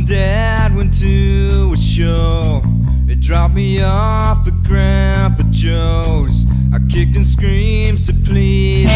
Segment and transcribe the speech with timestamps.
[0.00, 2.62] and dad went to a show.
[3.06, 6.44] They dropped me off at Grandpa Joe's.
[6.72, 8.90] I kicked and screamed, said please no.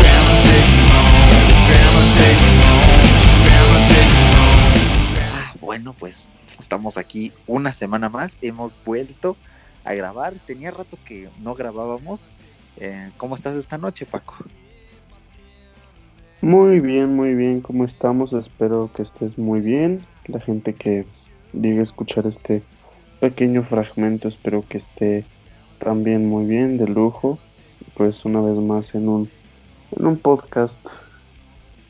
[0.00, 1.28] Grandma take me home.
[1.68, 3.04] Grandma take me home.
[3.46, 4.74] Grandma take me home.
[5.34, 6.28] Ah, bueno, pues
[6.58, 8.38] estamos aquí una semana más.
[8.42, 9.36] Hemos vuelto
[9.84, 10.34] a grabar.
[10.46, 12.20] Tenía rato que no grabábamos.
[12.76, 14.36] Eh, ¿Cómo estás esta noche, Paco?
[16.40, 18.32] Muy bien, muy bien, ¿cómo estamos?
[18.32, 20.08] Espero que estés muy bien.
[20.26, 21.06] La gente que
[21.52, 22.68] llegue a escuchar este
[23.20, 25.30] pequeño fragmento, espero que esté
[25.78, 27.38] también muy bien, de lujo.
[27.94, 29.32] Pues una vez más en un,
[29.92, 30.80] en un podcast,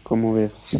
[0.02, 0.78] ¿cómo ves?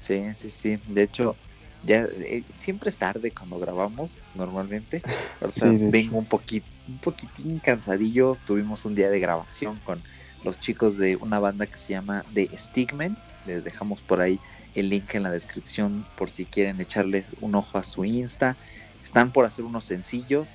[0.00, 0.78] Sí, sí, sí.
[0.86, 1.40] De hecho,
[1.82, 5.02] ya eh, siempre es tarde cuando grabamos, normalmente.
[5.40, 8.36] Ahorita Sí, vengo un poquito, un poquitín cansadillo.
[8.44, 10.02] Tuvimos un día de grabación con
[10.44, 13.16] los chicos de una banda que se llama The Stigmen.
[13.46, 14.38] Les dejamos por ahí
[14.74, 18.56] el link en la descripción por si quieren echarles un ojo a su Insta.
[19.02, 20.48] Están por hacer unos sencillos,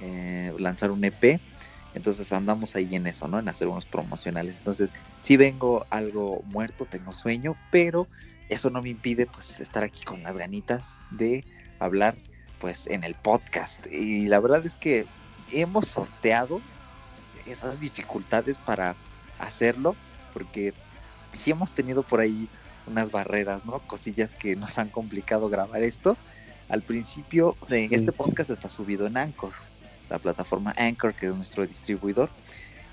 [0.00, 1.40] eh, lanzar un EP.
[1.94, 3.38] Entonces andamos ahí en eso, ¿no?
[3.38, 4.56] En hacer unos promocionales.
[4.56, 4.90] Entonces,
[5.20, 8.08] sí vengo algo muerto, tengo sueño, pero
[8.48, 11.44] eso no me impide pues estar aquí con las ganitas de
[11.78, 12.16] hablar
[12.58, 13.86] pues en el podcast.
[13.90, 15.06] Y la verdad es que
[15.52, 16.60] hemos sorteado
[17.46, 18.94] esas dificultades para
[19.38, 19.96] hacerlo,
[20.32, 20.74] porque
[21.32, 22.48] sí hemos tenido por ahí
[22.86, 23.78] unas barreras, ¿no?
[23.80, 26.16] Cosillas que nos han complicado grabar esto.
[26.68, 29.52] Al principio de este podcast está subido en Anchor,
[30.08, 32.30] la plataforma Anchor, que es nuestro distribuidor,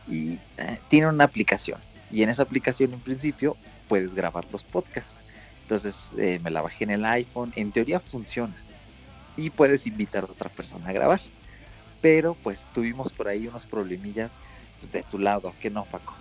[0.08, 1.80] y eh, tiene una aplicación.
[2.12, 3.56] Y en esa aplicación, en principio,
[3.88, 5.16] puedes grabar los podcasts.
[5.62, 7.54] Entonces eh, me la bajé en el iPhone.
[7.56, 8.56] En teoría funciona.
[9.38, 11.22] Y puedes invitar a otra persona a grabar.
[12.02, 14.32] Pero pues tuvimos por ahí unos problemillas
[14.80, 15.54] pues, de tu lado.
[15.62, 16.16] que no, Paco?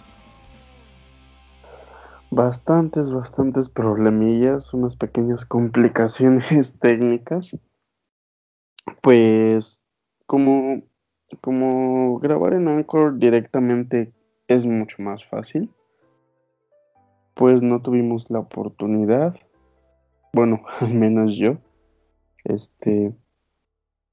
[2.31, 7.57] Bastantes, bastantes problemillas, unas pequeñas complicaciones técnicas.
[9.03, 9.81] Pues
[10.27, 10.83] como,
[11.41, 14.13] como grabar en Anchor directamente
[14.47, 15.71] es mucho más fácil,
[17.35, 19.37] pues no tuvimos la oportunidad,
[20.33, 21.59] bueno, al menos yo,
[22.45, 23.15] este,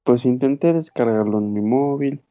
[0.05, 2.23] pues intenté descargarlo en mi móvil,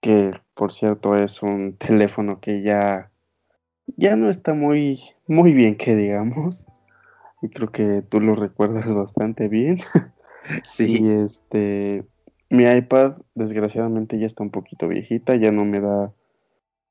[0.00, 3.11] que por cierto es un teléfono que ya
[3.96, 6.64] ya no está muy, muy bien que digamos.
[7.42, 9.80] Y creo que tú lo recuerdas bastante bien.
[10.80, 12.04] Y este,
[12.50, 16.12] mi iPad desgraciadamente ya está un poquito viejita, ya no me da,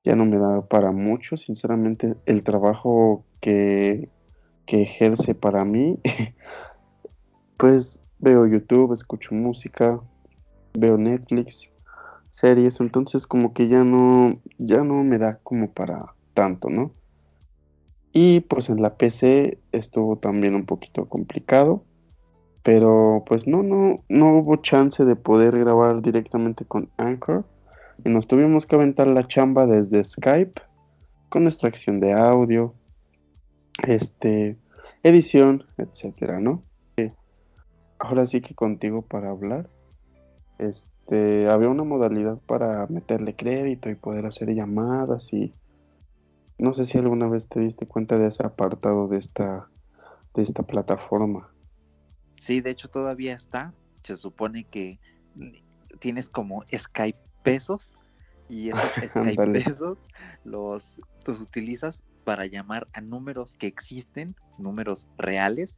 [0.06, 1.36] ya no me da para mucho.
[1.36, 4.08] Sinceramente, el trabajo que,
[4.66, 6.00] que ejerce para mí,
[7.58, 10.00] pues veo YouTube, escucho música,
[10.74, 11.70] veo Netflix,
[12.30, 16.92] series, entonces como que ya no, ya no me da como para tanto, ¿no?
[18.14, 21.84] Y pues en la PC estuvo también un poquito complicado,
[22.64, 27.46] pero pues no, no, no hubo chance de poder grabar directamente con Anchor
[28.04, 30.60] y nos tuvimos que aventar la chamba desde Skype
[31.30, 32.74] con extracción de audio,
[33.88, 34.58] este,
[35.04, 36.64] edición, etcétera, ¿no?
[36.98, 37.14] Eh,
[38.00, 39.70] Ahora sí que contigo para hablar.
[40.58, 45.54] Este, había una modalidad para meterle crédito y poder hacer llamadas y
[46.62, 49.68] no sé si alguna vez te diste cuenta de ese apartado de esta,
[50.36, 51.50] de esta plataforma.
[52.38, 53.74] Sí, de hecho todavía está.
[54.04, 55.00] Se supone que
[56.00, 57.94] tienes como Skype pesos
[58.50, 59.98] y esos Skype pesos
[60.44, 65.78] los, los utilizas para llamar a números que existen, números reales,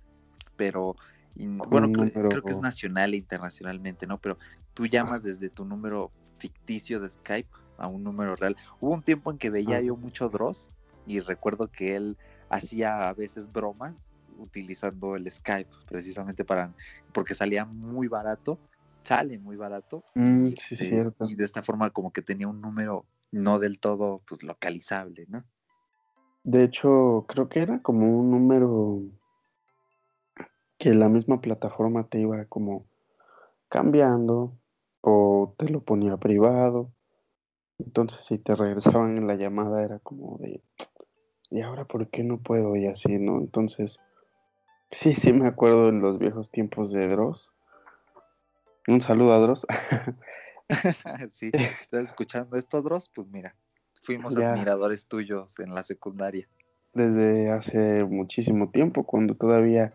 [0.57, 0.95] pero
[1.35, 4.17] in- bueno, número- creo que es nacional e internacionalmente, ¿no?
[4.19, 4.38] Pero
[4.73, 8.56] tú llamas desde tu número ficticio de Skype a un número real.
[8.79, 10.69] Hubo un tiempo en que veía yo mucho Dross
[11.06, 12.17] y recuerdo que él
[12.50, 16.73] hacía a veces bromas utilizando el Skype precisamente para
[17.13, 18.57] porque salía muy barato,
[19.03, 21.25] sale muy barato Mm, y, sí, este, cierto.
[21.25, 25.44] y de esta forma como que tenía un número no del todo pues localizable, ¿no?
[26.44, 29.01] De hecho, creo que era como un número
[30.78, 32.86] que la misma plataforma te iba como
[33.69, 34.53] cambiando
[35.01, 36.92] o te lo ponía privado.
[37.85, 40.62] Entonces, si te regresaban en la llamada era como de,
[41.51, 42.75] ¿y ahora por qué no puedo?
[42.75, 43.38] Y así, ¿no?
[43.39, 44.00] Entonces,
[44.91, 47.51] sí, sí me acuerdo en los viejos tiempos de Dross.
[48.88, 49.68] Un saludo a Dross.
[51.30, 51.51] sí,
[51.81, 53.56] estás escuchando esto, Dross, pues mira,
[54.01, 54.53] fuimos Ya.
[54.53, 56.47] admiradores tuyos en la secundaria.
[56.94, 59.94] desde hace muchísimo tiempo, cuando todavía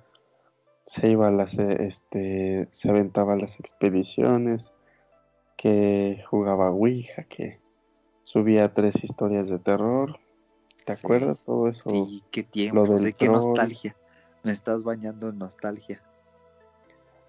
[0.86, 4.72] se iba a las, eh, este, se aventaba las expediciones,
[5.56, 7.60] que jugaba Ouija, que
[8.28, 10.18] subía tres historias de terror.
[10.84, 11.02] ¿Te Sí.
[11.02, 11.88] acuerdas todo eso?
[11.88, 13.96] Sí, qué lo tiempo, del sé qué nostalgia.
[14.42, 16.02] Me estás bañando en nostalgia.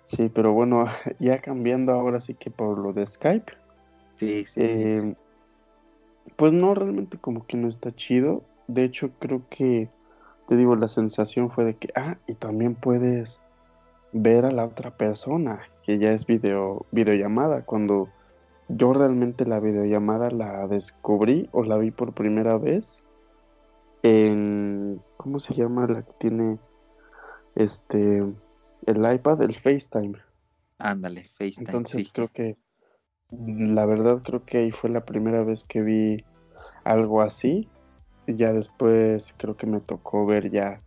[0.04, 0.86] Sí, pero bueno,
[1.20, 3.54] ya cambiando ahora sí que por lo de Skype.
[4.18, 5.16] Sí, sí, eh,
[6.36, 8.44] Pues no, realmente como que no está chido.
[8.68, 9.90] De hecho, creo que,
[10.50, 13.40] te digo, la sensación fue de que, ah, y también puedes
[14.12, 17.64] ver a la otra persona, que ya es video, videollamada.
[17.64, 18.10] Cuando
[18.70, 23.00] yo realmente la videollamada la descubrí o la vi por primera vez
[24.04, 26.60] en, ¿cómo se llama la que tiene
[27.56, 28.24] este,
[28.86, 30.14] el iPad, el FaceTime?
[30.78, 31.66] Ándale, FaceTime.
[31.66, 32.58] Entonces creo que,
[33.32, 36.24] la verdad creo que ahí fue la primera vez que vi
[36.84, 37.68] algo así.
[38.28, 40.82] Ya después creo que me tocó ver ya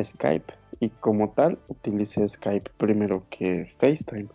[0.00, 4.28] Skype y como tal utilicé Skype primero que FaceTime.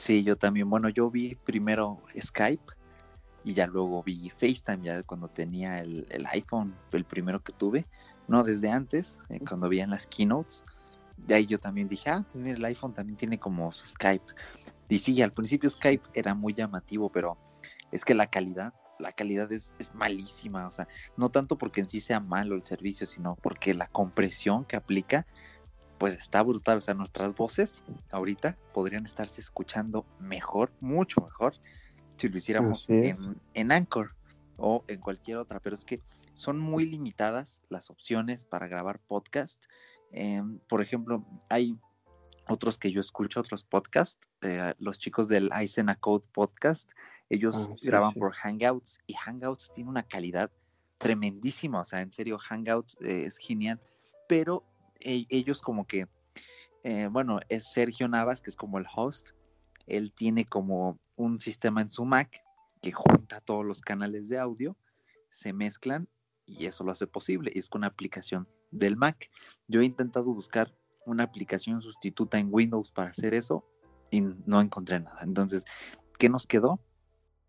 [0.00, 0.68] Sí, yo también.
[0.70, 2.72] Bueno, yo vi primero Skype
[3.44, 7.86] y ya luego vi FaceTime, ya cuando tenía el, iPhone, el primero que tuve.
[8.26, 10.64] No, desde antes, eh, cuando en las keynotes.
[11.18, 14.24] De ahí yo también dije, ah, mira, el iPhone también tiene como su Skype.
[14.88, 17.36] Y sí, al principio Skype era muy llamativo, pero
[17.92, 20.66] es que la calidad, la calidad es, es malísima.
[20.66, 20.88] O sea,
[21.18, 25.26] no tanto porque en sí sea malo el servicio, sino porque la compresión que aplica
[26.00, 26.78] pues está brutal.
[26.78, 27.74] O sea, nuestras voces
[28.10, 31.54] ahorita podrían estarse escuchando mejor, mucho mejor,
[32.16, 34.14] si lo hiciéramos en, Anchor
[34.56, 35.60] o en cualquier otra.
[35.60, 36.00] Pero es que
[36.32, 39.62] son muy limitadas las opciones para grabar podcast.
[40.10, 41.78] Em, por ejemplo, hay
[42.48, 46.90] otros que yo escucho, otros podcasts, eh, los chicos del Isena Code Podcast,
[47.28, 50.50] ellos ah, graban por Hangouts y Hangouts tiene una calidad
[50.96, 53.80] tremendísima, o sea, en serio, Hangouts eh, es genial,
[54.26, 54.64] pero
[55.00, 56.06] e-, ellos como que,
[56.84, 59.30] eh, bueno, es Sergio Navas, que es como el host,
[59.86, 62.42] él tiene como un sistema en su Mac
[62.80, 64.76] que junta todos los canales de audio,
[65.30, 66.08] se mezclan
[66.46, 67.52] y eso lo hace posible.
[67.54, 69.30] Es con una aplicación del Mac.
[69.68, 70.74] Yo he intentado buscar
[71.06, 73.64] una aplicación sustituta en Windows para hacer eso
[74.10, 75.20] y no encontré nada.
[75.22, 75.64] Entonces,
[76.18, 76.80] ¿qué nos quedó?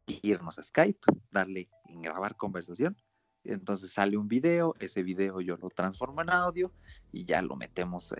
[0.05, 0.99] Irnos a Skype,
[1.31, 2.97] darle en grabar conversación
[3.43, 6.71] entonces sale un video, ese video yo lo transformo en audio
[7.11, 8.13] y ya lo metemos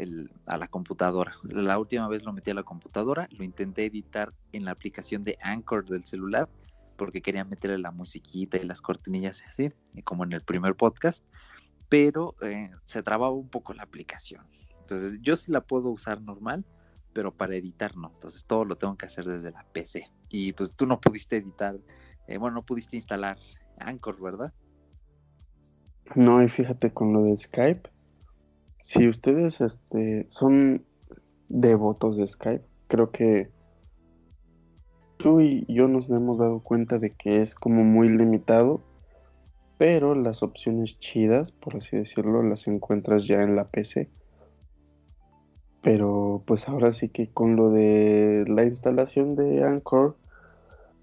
[0.45, 1.33] a la computadora.
[1.43, 5.37] La última vez lo metí a la computadora, lo intenté editar en la aplicación de
[5.41, 6.49] Anchor del celular
[6.97, 9.71] porque quería meterle la musiquita y las cortinillas así,
[10.03, 11.25] como en el primer podcast,
[11.89, 14.45] pero eh, se trababa un poco la aplicación.
[14.81, 16.65] Entonces yo sí la puedo usar normal,
[17.13, 18.11] pero para editar no.
[18.13, 20.11] Entonces todo lo tengo que hacer desde la PC.
[20.29, 21.79] Y pues tú no pudiste editar,
[22.27, 23.37] eh, bueno, no pudiste instalar
[23.77, 24.53] Anchor, ¿verdad?
[26.15, 27.89] No, y fíjate con lo de Skype,
[28.81, 30.83] si ustedes este, son
[31.47, 33.49] devotos de Skype, creo que
[35.17, 38.81] tú y yo nos hemos dado cuenta de que es como muy limitado,
[39.77, 44.09] pero las opciones chidas, por así decirlo, las encuentras ya en la PC.
[45.81, 50.17] Pero pues ahora sí que con lo de la instalación de Anchor,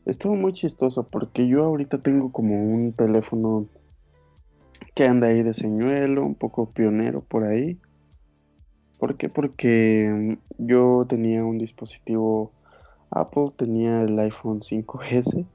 [0.05, 3.67] estuvo muy chistoso porque yo ahorita tengo como un teléfono
[4.99, 7.79] que anda ahí de señuelo, un poco pionero por ahí.
[8.99, 9.29] ¿Por qué?
[9.29, 12.51] Porque mm, yo tenía un dispositivo
[13.09, 15.47] Apple, tenía el iPhone 5S.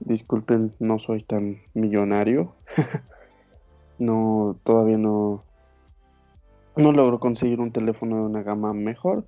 [0.00, 2.56] Disculpen, no soy tan millonario.
[3.98, 5.44] no, todavía no,
[6.76, 9.24] no logro conseguir un teléfono de una gama mejor.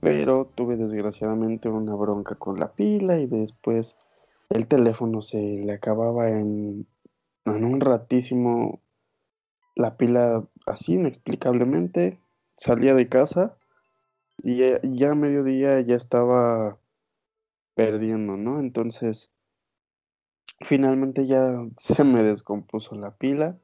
[0.00, 3.96] Pero tuve desgraciadamente una bronca con la pila y después
[4.50, 6.86] el teléfono se le acababa en
[7.54, 8.80] en un ratísimo
[9.76, 12.18] la pila así inexplicablemente
[12.56, 13.56] salía de casa
[14.38, 16.78] y ya, a mediodía ya estaba
[17.74, 18.60] perdiendo, ¿no?
[18.60, 19.30] Entonces,
[20.60, 23.58] finalmente ya se me descompuso la pila.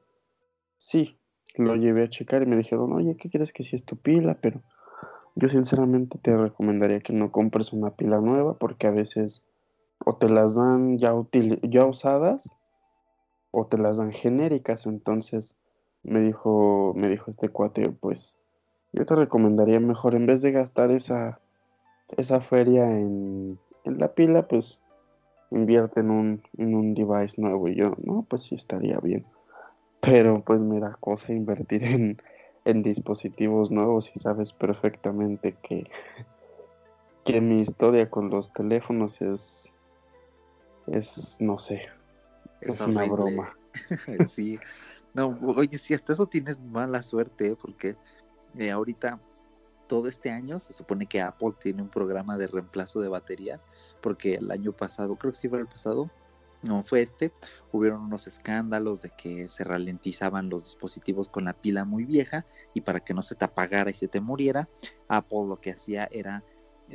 [0.77, 1.17] Sí,
[1.55, 4.37] lo llevé a checar y me dijeron, oye, ¿qué quieres que si es tu pila?
[4.41, 4.61] Pero
[5.35, 9.43] yo sinceramente te recomendaría que no compres una pila nueva porque a veces
[10.05, 11.13] o te las dan ya,
[11.63, 12.51] ya usadas
[13.53, 14.85] o te las dan genéricas.
[14.85, 15.55] Entonces
[16.03, 18.35] me dijo, me dijo este cuate, pues
[18.91, 21.39] yo te recomendaría mejor en vez de gastar esa,
[22.17, 24.81] esa feria en, en la pila, pues
[25.51, 27.67] invierte en un, en un device nuevo.
[27.69, 29.25] Y yo, no, pues sí estaría bien.
[30.01, 32.17] Pero pues me da cosa invertir en,
[32.65, 35.89] en dispositivos nuevos y sabes perfectamente que,
[37.23, 39.73] que mi historia con los teléfonos es,
[40.87, 41.83] es, no sé,
[42.65, 43.49] es, una broma.
[44.29, 44.59] sí.
[45.13, 47.55] No, oye, si hasta eso tienes mala suerte, ¿eh?
[47.59, 47.95] porque
[48.57, 49.19] eh, ahorita
[49.87, 53.67] todo este año se supone que Apple tiene un programa de reemplazo de baterías,
[54.01, 56.09] porque el año pasado, creo que sí fue el pasado,
[56.63, 57.31] no fue este.
[57.71, 62.81] Hubieron unos escándalos de que se ralentizaban los dispositivos con la pila muy vieja y
[62.81, 64.69] para que no se te apagara y se te muriera,
[65.07, 66.43] Apple lo que hacía era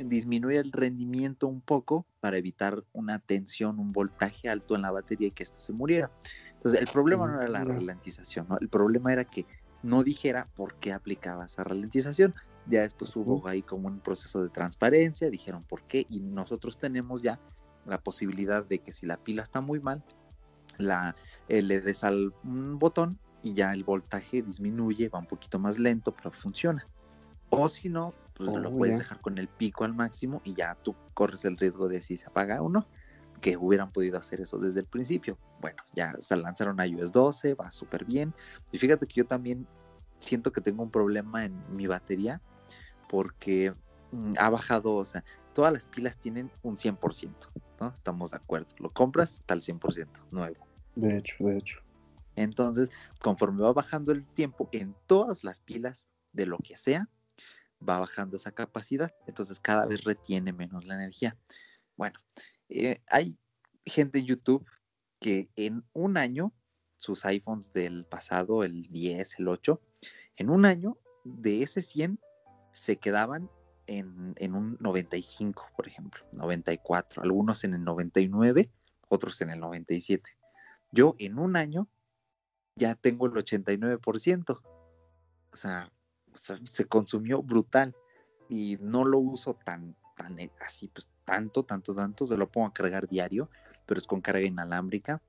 [0.05, 5.27] disminuir el rendimiento un poco para evitar una tensión, un voltaje alto en la batería
[5.27, 6.11] y que ésta se muriera.
[6.53, 8.57] Entonces, el problema no era la ralentización, ¿no?
[8.59, 9.45] el problema era que
[9.81, 12.35] no dijera por qué aplicaba esa ralentización.
[12.65, 17.21] Ya después hubo ahí como un proceso de transparencia, dijeron por qué y nosotros tenemos
[17.21, 17.39] ya
[17.85, 20.03] la posibilidad de que si la pila está muy mal,
[20.77, 21.15] la,
[21.47, 26.13] eh, le des al botón y ya el voltaje disminuye, va un poquito más lento,
[26.13, 26.85] pero funciona.
[27.49, 30.75] O si no, pues lo oh, puedes dejar con el pico al máximo y ya
[30.75, 32.87] tú corres el riesgo de si se apaga o no,
[33.41, 35.37] que hubieran podido hacer eso desde el principio.
[35.59, 38.33] Bueno, ya se lanzaron a iOS 12, va súper bien.
[38.71, 39.67] Y fíjate que yo también
[40.19, 42.41] siento que tengo un problema en mi batería
[43.09, 43.73] porque
[44.11, 47.33] mm, ha bajado, o sea, todas las pilas tienen un 100%,
[47.81, 47.87] ¿no?
[47.89, 48.67] Estamos de acuerdo.
[48.77, 50.65] Lo compras, está al 100%, nuevo.
[50.95, 51.79] De hecho, de hecho.
[52.37, 52.89] Entonces,
[53.21, 57.09] conforme va bajando el tiempo, en todas las pilas de lo que sea,
[57.87, 59.13] va bajando esa capacidad.
[59.27, 61.37] Entonces, cada vez retiene menos la energía.
[61.95, 62.19] Bueno,
[62.69, 63.37] eh, hay
[63.85, 64.65] gente en YouTube
[65.19, 66.53] que en un año,
[66.97, 69.81] sus iPhones del pasado, el 10, el 8,
[70.37, 72.19] en un año de ese 100
[72.71, 73.49] se quedaban
[73.87, 78.69] en, un 95, por ejemplo, 94, algunos en el 99,
[79.09, 80.37] otros en el 97.
[80.91, 81.87] Yo en un año
[82.75, 84.61] ya tengo el 89%.
[85.51, 85.91] O sea,
[86.63, 87.95] se consumió brutal
[88.49, 92.25] y no lo uso tan, tan eh, así, pues tanto, tanto, tanto.
[92.25, 93.49] Se lo pongo a cargar diario,
[93.85, 95.21] pero es con carga inalámbrica.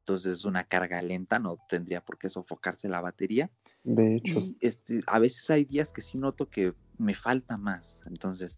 [0.00, 3.50] Entonces es una carga lenta, no tendría por qué sofocarse la batería.
[3.82, 4.38] De hecho.
[4.38, 8.02] Y este, a veces hay días que sí noto que me falta más.
[8.06, 8.56] Entonces,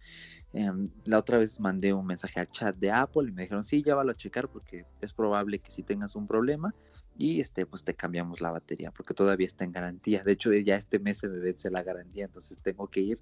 [0.53, 3.83] em, la otra vez mandé un mensaje al chat de Apple y me dijeron, sí,
[3.83, 6.75] ya a checar porque es probable que si tengas un problema
[7.19, 10.23] y este, pues te cambiamos la batería porque todavía está en garantía.
[10.23, 13.21] De hecho, ya este mes se me vence la garantía, entonces tengo que ir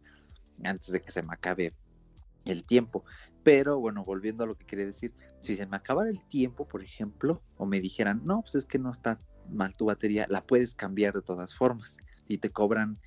[0.62, 1.75] antes de que se me acabe
[2.45, 3.05] el tiempo.
[3.43, 6.83] Pero bueno, volviendo a lo que quería decir, si se me acabara el tiempo, por
[6.83, 9.19] ejemplo, o me dijeran, no, pues es que no está
[9.50, 11.97] mal tu batería, la puedes cambiar de todas formas
[12.29, 12.99] y te cobran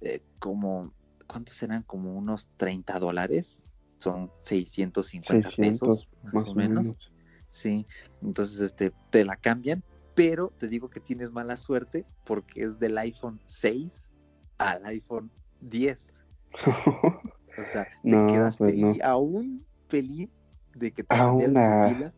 [0.00, 0.92] eh, como
[1.26, 1.82] ¿cuántos eran?
[1.82, 3.60] Como unos 30 dólares.
[3.98, 7.10] Son 650 pesos, más, o menos.
[7.48, 7.86] Sí,
[8.20, 9.82] entonces este, te la cambian,
[10.14, 13.92] pero te digo que tienes mala suerte porque es del iPhone 6
[14.58, 15.30] al iPhone
[15.60, 16.12] 10.
[16.66, 20.30] o sea, te quedaste pues a un pelín
[20.74, 22.12] de que te a una,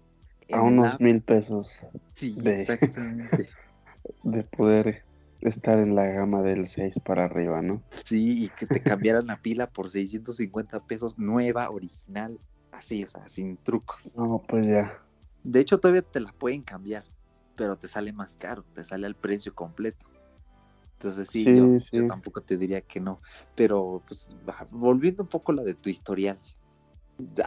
[0.52, 1.72] A unos mil pesos.
[2.12, 3.48] Sí, exactamente.
[4.22, 5.04] De poder
[5.40, 7.82] estar en la gama del 6 para arriba, ¿no?
[7.90, 12.38] Sí, y que te cambiaran la pila por 650 pesos nueva, original,
[12.70, 14.14] así, o sea, sin trucos.
[14.16, 14.98] No, pues ya.
[15.42, 17.04] De hecho, todavía te la pueden cambiar,
[17.56, 20.06] pero te sale más caro, te sale al precio completo.
[20.98, 23.20] Entonces sí, yo, tampoco te diría que no.
[23.54, 24.28] Pero pues
[24.70, 26.38] volviendo un poco a la de tu historial.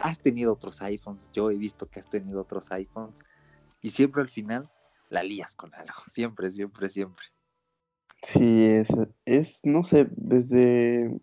[0.02, 3.22] Has tenido otros iPhones, yo he visto que has tenido otros iPhones
[3.80, 4.68] y siempre al final
[5.10, 7.24] la lías con algo, siempre, siempre, siempre.
[8.22, 8.88] Sí, es,
[9.24, 11.20] es, no sé, desde,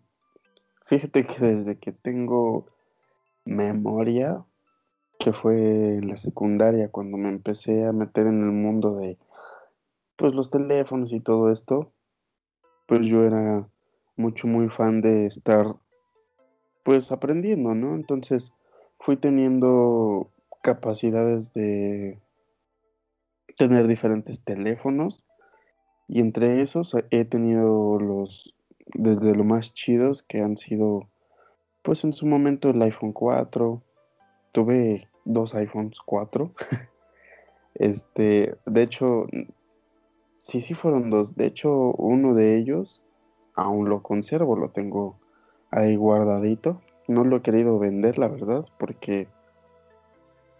[0.86, 2.66] fíjate que desde que tengo
[3.44, 4.44] memoria,
[5.18, 9.18] que fue en la secundaria, cuando me empecé a meter en el mundo de,
[10.16, 11.92] pues, los teléfonos y todo esto,
[12.86, 13.68] pues yo era
[14.16, 15.74] mucho, muy fan de estar,
[16.84, 17.94] pues, aprendiendo, ¿no?
[17.94, 18.52] Entonces,
[19.00, 20.30] fui teniendo
[20.62, 22.18] capacidades de
[23.56, 25.24] tener diferentes teléfonos
[26.06, 28.54] y entre esos he tenido los,
[28.94, 31.08] desde lo más chidos que han sido,
[31.82, 33.82] pues en su momento el iPhone 4.
[34.52, 36.52] Tuve dos iPhones 4.
[37.74, 39.26] este, de hecho,
[40.38, 41.36] sí, sí fueron dos.
[41.36, 43.02] De hecho, uno de ellos
[43.54, 45.16] aún lo conservo, lo tengo
[45.70, 46.80] ahí guardadito.
[47.08, 49.28] No lo he querido vender, la verdad, porque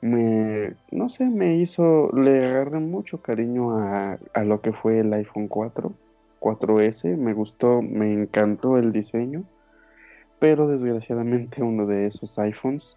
[0.00, 5.12] me, no sé, me hizo, le agarré mucho cariño a, a, lo que fue el
[5.12, 5.92] iPhone 4,
[6.40, 9.44] 4S, me gustó, me encantó el diseño,
[10.38, 12.96] pero desgraciadamente uno de esos iPhones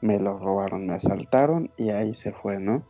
[0.00, 2.82] me lo robaron, me asaltaron y ahí se fue, ¿no?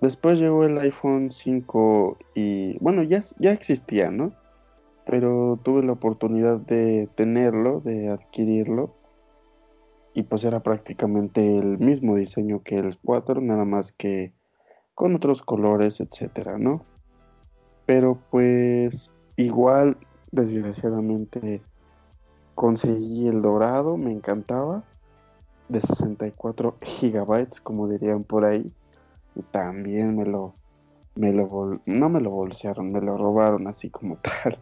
[0.00, 4.32] Después llegó el iPhone 5 y bueno, ya, ya existía, ¿no?
[5.06, 8.94] Pero tuve la oportunidad de tenerlo, de adquirirlo
[10.14, 14.32] y pues era prácticamente el mismo diseño que el 4, nada más que
[14.94, 16.84] con otros colores, etcétera, ¿no?
[17.86, 19.96] Pero pues igual,
[20.30, 21.62] desgraciadamente,
[22.54, 24.84] conseguí el dorado, me encantaba,
[25.72, 28.72] de 64 gigabytes, como dirían por ahí.
[29.34, 30.54] y también me lo,
[31.14, 34.58] me lo, no me lo bolsearon, me lo robaron así como tal.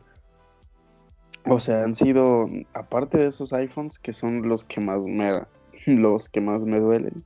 [1.46, 5.42] O sea, han sido, aparte de esos iPhones que son los que más me,
[5.86, 7.24] los que más me duelen,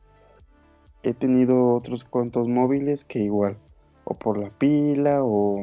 [1.03, 3.59] he tenido otros cuantos móviles que igual,
[4.05, 5.63] o por la pila, o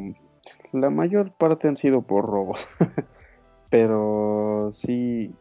[0.71, 2.67] la mayor parte han sido por robos.
[3.69, 5.33] Pero sí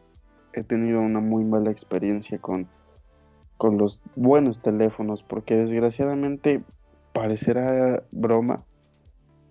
[0.53, 2.67] he tenido una muy mala experiencia con,
[3.57, 6.63] con los buenos teléfonos, porque desgraciadamente
[7.13, 8.65] parecerá broma,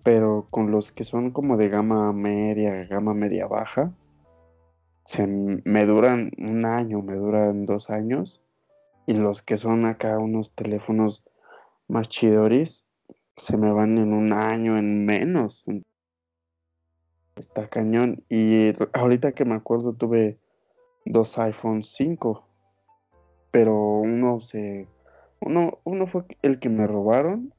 [0.03, 3.93] pero con los que son como de gama media, gama media baja,
[5.05, 8.41] se me duran un año, me duran dos años,
[9.05, 11.23] y los que son acá unos teléfonos
[11.87, 12.85] más chidoris,
[13.35, 15.67] se me van en un año, en menos.
[15.67, 15.83] en-
[17.35, 18.23] Está cañón.
[18.29, 20.37] Y ahorita que me acuerdo tuve
[21.05, 22.47] dos iPhone 5,
[23.51, 24.87] pero uno se...
[25.39, 27.53] Uno, uno fue el que me robaron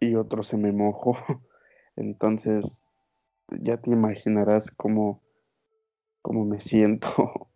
[0.00, 1.16] y otro se me mojó.
[1.96, 2.86] Entonces,
[3.48, 5.22] ya te imaginarás cómo,
[6.22, 7.08] cómo me siento.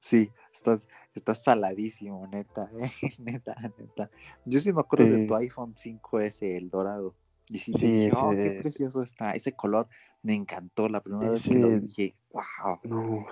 [0.00, 4.10] Sí, estás, estás saladísimo, neta, eh, neta, neta.
[4.46, 7.14] Yo sí me acuerdo de tu iPhone 5S, el dorado.
[7.50, 9.32] Y sí, te Sí, dije, oh, qué ese- precioso está.
[9.34, 9.88] Ese color
[10.22, 10.88] me encantó.
[10.88, 12.78] La primera vez que lo Ese- vi, dije, wow.
[12.84, 13.26] No.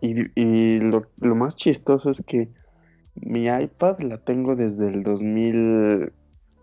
[0.00, 2.52] Y, y lo, lo más chistoso es que
[3.14, 6.12] mi iPad la tengo desde el 2000,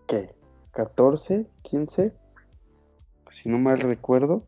[0.06, 0.34] ¿qué?
[0.72, 2.12] 14, 15,
[3.30, 4.46] si no mal recuerdo.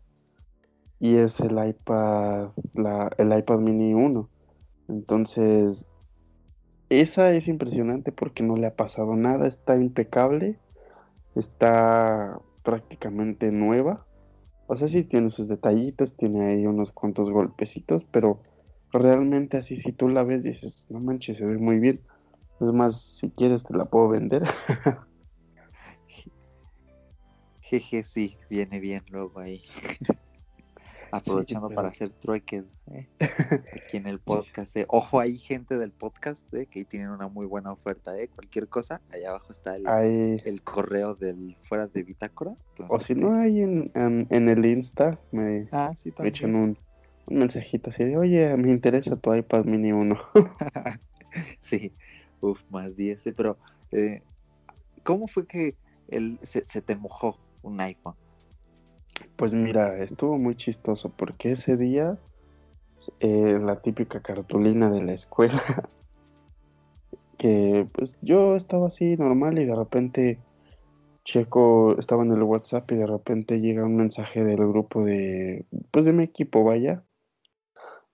[1.00, 4.28] Y es el iPad, la, el iPad mini 1.
[4.88, 5.86] Entonces,
[6.90, 10.58] esa es impresionante porque no le ha pasado nada, está impecable,
[11.34, 14.06] está prácticamente nueva.
[14.66, 18.40] O sea, sí tiene sus detallitos, tiene ahí unos cuantos golpecitos, pero
[18.92, 22.00] realmente así si tú la ves dices, no manches, se ve muy bien.
[22.60, 24.44] Es más, si quieres te la puedo vender.
[27.60, 29.62] Jeje, sí, viene bien luego ahí.
[31.16, 34.76] Aprovechando para hacer trueques eh, aquí en el podcast.
[34.76, 34.84] eh.
[34.88, 38.18] Ojo, hay gente del podcast eh, que tienen una muy buena oferta.
[38.18, 38.28] Eh.
[38.34, 42.54] Cualquier cosa, allá abajo está el, correo del fuera de bitácora.
[42.88, 46.78] o si no, ahí en, en- en el Insta me, Ah, sí, me echan un,
[47.26, 50.18] un mensajito así de, oye, me interesa tu iPad mini 1.
[51.60, 51.92] sí,
[52.40, 53.26] uf, más 10.
[53.26, 53.56] eh, Pero,
[53.92, 54.22] eh,
[55.02, 55.76] ¿cómo fue que
[56.08, 58.14] el, se, se te mojó un iPhone?
[59.36, 62.18] Pues mira, estuvo muy chistoso porque ese día,
[63.20, 65.62] eh, la típica cartulina de la escuela,
[67.38, 70.38] que pues yo estaba así normal y de repente
[71.24, 76.04] checo, estaba en el WhatsApp y de repente llega un mensaje del grupo de, pues
[76.04, 77.02] de mi equipo, vaya,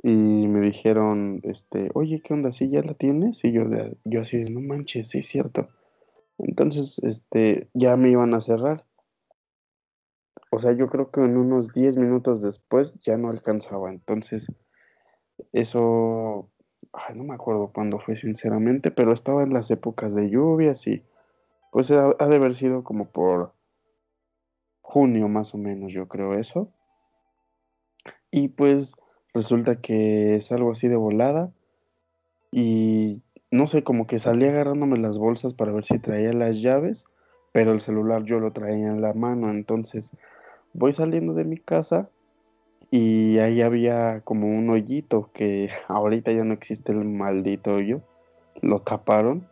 [0.03, 2.53] y me dijeron, este, oye, ¿qué onda?
[2.53, 3.45] ¿Sí ya la tienes?
[3.45, 5.69] Y yo, de- yo así de, no manches, sí es cierto.
[6.39, 8.87] Entonces, este, ya me iban a cerrar.
[10.51, 13.91] O sea, yo creo que en unos 10 minutos después ya no alcanzaba.
[13.91, 14.49] Entonces,
[15.53, 16.51] eso,
[16.93, 21.05] ay, no me acuerdo cuándo fue sinceramente, pero estaba en las épocas de lluvias y
[21.73, 23.55] pues ha, ha de haber sido como por
[24.83, 26.73] junio más o menos, yo creo eso.
[28.33, 28.95] Y pues
[29.33, 31.53] resulta que salgo así de volada
[32.51, 37.07] y no sé, como que salí agarrándome las bolsas para ver si traía las llaves,
[37.53, 40.13] pero el celular yo lo traía en la mano, entonces
[40.73, 42.09] voy saliendo de mi casa
[42.91, 48.03] y ahí había como un hoyito que ahorita ya no existe el maldito hoyo,
[48.61, 49.47] lo taparon,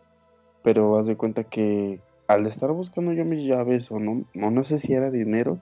[0.62, 4.64] pero haz de cuenta que al estar buscando yo mis llaves o no, o no
[4.64, 5.58] sé si era dinero,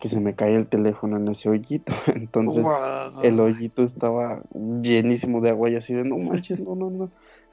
[0.00, 2.66] que se me cae el teléfono en ese hoyito, entonces
[3.22, 4.42] el hoyito estaba
[4.82, 7.10] llenísimo de agua y así de no manches, no, no, no.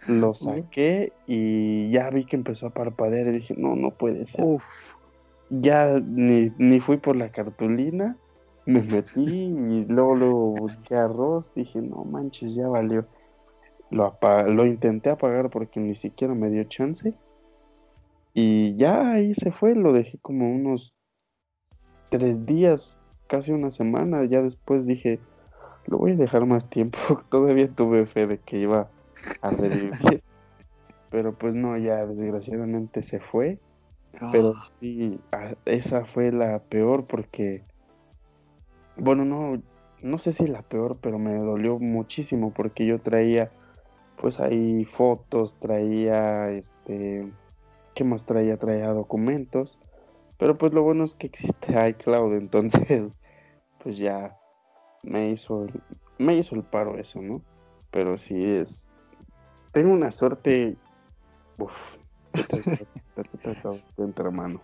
[0.08, 4.44] Lo saqué y ya vi que empezó a parpadear y dije, no, no puede ser.
[4.44, 4.64] Uf,
[5.54, 8.16] Ya ni, ni fui por la cartulina,
[8.66, 13.06] me metí y luego, luego busqué arroz, dije, no manches, ya valió.
[13.90, 17.14] Lo, apa- lo intenté apagar porque ni siquiera me dio chance.
[18.34, 20.96] Y ya ahí se fue, lo dejé como unos
[22.10, 22.96] tres días,
[23.28, 24.24] casi una semana.
[24.24, 25.20] Ya después dije,
[25.88, 26.98] lo voy a dejar más tiempo.
[27.30, 28.90] Todavía tuve fe de que iba
[29.42, 30.22] a revivir.
[31.12, 33.60] Pero pues no, ya desgraciadamente se fue.
[34.32, 35.20] Pero ah, sí,
[35.66, 37.64] esa fue la peor porque,
[38.98, 39.62] bueno, no,
[40.02, 43.52] no sé si la peor, pero me dolió muchísimo porque yo traía,
[44.22, 47.32] pues ahí fotos, traía, este,
[47.96, 48.58] ¿qué más traía?
[48.58, 49.78] Traía documentos,
[50.38, 53.14] pero pues lo bueno es que existe iCloud, entonces,
[53.84, 54.36] pues ya
[55.04, 55.82] me hizo, el-
[56.20, 57.42] me hizo el paro eso, ¿no?
[57.92, 58.88] Pero sí es,
[59.74, 60.76] tengo una suerte,
[61.58, 61.91] uf,
[63.98, 64.62] Dentro, hermano.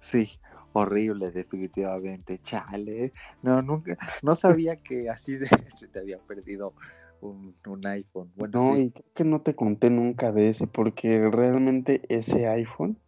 [0.00, 0.30] Sí,
[0.72, 2.38] horrible, definitivamente.
[2.38, 3.12] Chale.
[3.42, 6.74] No, nunca, no sabía que así de, se te había perdido
[7.20, 8.32] un, un iPhone.
[8.36, 8.82] Bueno, No, sí.
[8.82, 12.98] y creo que no te conté nunca de ese, porque realmente ese iPhone,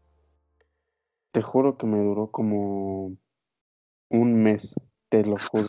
[1.33, 3.17] te juro que me duró como
[4.09, 4.75] un mes,
[5.09, 5.69] te lo juro.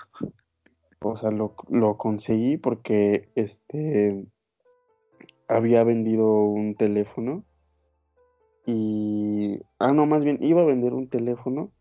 [1.02, 4.26] O sea, lo, lo conseguí porque este
[5.48, 7.44] había vendido un teléfono
[8.70, 11.72] y ah no, más bien iba a vender un teléfono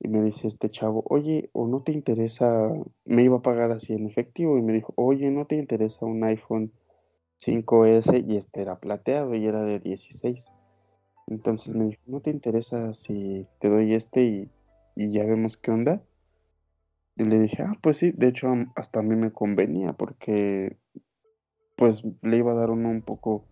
[0.00, 2.70] y me dice este chavo, "Oye, o no te interesa,
[3.04, 6.24] me iba a pagar así en efectivo y me dijo, "Oye, ¿no te interesa un
[6.24, 6.72] iPhone
[7.38, 10.48] 5S?" y este era plateado y era de 16.
[11.28, 14.50] Entonces me dijo, "¿No te interesa si te doy este y,
[14.96, 16.02] y ya vemos qué onda?"
[17.16, 20.76] Y le dije, ah, pues sí, de hecho hasta a mí me convenía porque
[21.76, 23.44] pues le iba a dar uno un poco,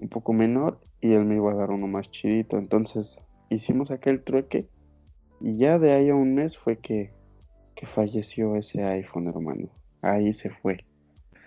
[0.00, 2.58] un poco menor y él me iba a dar uno más chidito.
[2.58, 3.18] Entonces
[3.50, 4.68] hicimos aquel trueque
[5.40, 7.12] y ya de ahí a un mes fue que,
[7.74, 9.68] que falleció ese iPhone, hermano.
[10.02, 10.84] Ahí se fue.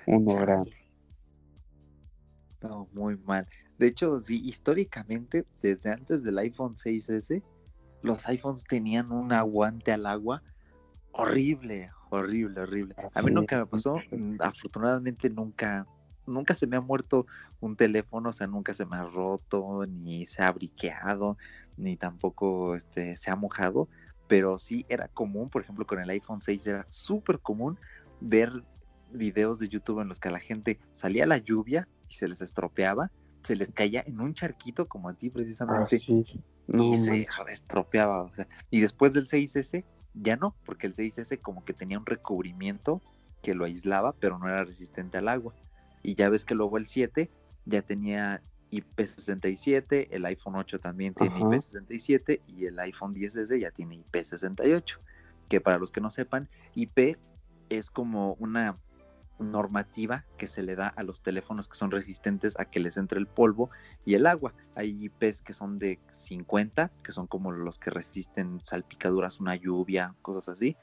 [0.07, 0.71] Uno grande.
[2.61, 3.47] No, muy mal.
[3.77, 7.41] De hecho, sí, históricamente, desde antes del iPhone 6S,
[8.03, 10.43] los iPhones tenían un aguante al agua
[11.11, 12.95] horrible, horrible, horrible.
[13.13, 13.97] A mí nunca me pasó,
[14.39, 15.85] afortunadamente nunca,
[16.25, 17.25] nunca se me ha muerto
[17.59, 21.37] un teléfono, o sea, nunca se me ha roto, ni se ha briqueado,
[21.77, 23.87] ni tampoco este, se ha mojado,
[24.27, 27.77] pero sí era común, por ejemplo, con el iPhone 6 era súper común
[28.19, 28.63] ver
[29.11, 32.41] videos de YouTube en los que a la gente salía la lluvia y se les
[32.41, 33.11] estropeaba,
[33.43, 36.25] se les caía en un charquito como a ti precisamente Así.
[36.67, 38.21] No, y se estropeaba.
[38.23, 42.05] o sea, y después del 6S ya no, porque el 6S como que tenía un
[42.05, 43.01] recubrimiento
[43.41, 45.53] que lo aislaba, pero no era resistente al agua.
[46.03, 47.29] Y ya ves que luego el 7
[47.65, 51.45] ya tenía IP67, el iPhone 8 también tiene Ajá.
[51.45, 54.97] IP67 y el iPhone 10S ya tiene IP68.
[55.49, 57.17] Que para los que no sepan, IP
[57.69, 58.75] es como una
[59.39, 63.19] normativa que se le da a los teléfonos que son resistentes a que les entre
[63.19, 63.69] el polvo
[64.05, 64.53] y el agua.
[64.75, 70.15] Hay IPs que son de 50, que son como los que resisten salpicaduras, una lluvia,
[70.21, 70.77] cosas así.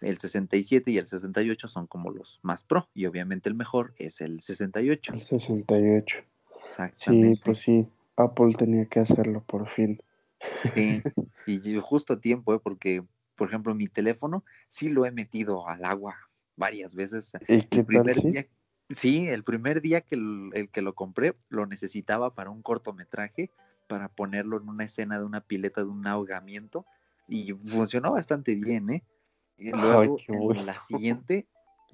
[0.00, 4.20] El 67 y el 68 son como los más pro y obviamente el mejor es
[4.20, 5.14] el 68.
[5.14, 6.18] El 68.
[6.18, 7.40] Sí, Exactamente.
[7.44, 7.86] pues sí.
[8.16, 10.00] Apple tenía que hacerlo por fin.
[10.74, 11.02] Sí,
[11.46, 12.60] y justo a tiempo, ¿eh?
[12.62, 13.02] porque,
[13.34, 16.16] por ejemplo, mi teléfono sí lo he metido al agua
[16.56, 17.32] varias veces.
[17.48, 18.30] ¿Y qué El tal primer sí?
[18.30, 18.46] día,
[18.90, 23.50] sí, el primer día que el, el que lo compré lo necesitaba para un cortometraje,
[23.88, 26.86] para ponerlo en una escena de una pileta de un ahogamiento
[27.26, 29.02] y funcionó bastante bien, ¿eh?
[29.56, 30.62] Y Ay, luego en bueno.
[30.64, 31.46] la siguiente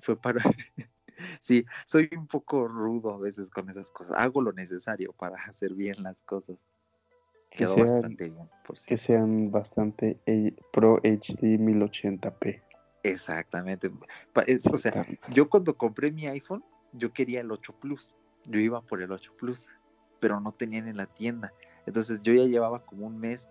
[0.03, 0.43] fue para...
[1.41, 4.17] sí, soy un poco rudo a veces con esas cosas.
[4.17, 6.57] Hago lo necesario para hacer bien las cosas.
[7.51, 9.05] Que Quedó sean- bastante bien, por Que cierto.
[9.05, 12.63] sean bastante eh, Pro HD 1080p.
[13.03, 13.91] Exactamente.
[14.71, 18.17] O sea, yo cuando compré mi iPhone, yo quería el 8 Plus.
[18.45, 19.67] Yo iba por el 8 Plus,
[20.21, 21.53] pero no tenían en la tienda.
[21.87, 23.49] Entonces yo ya llevaba como un mes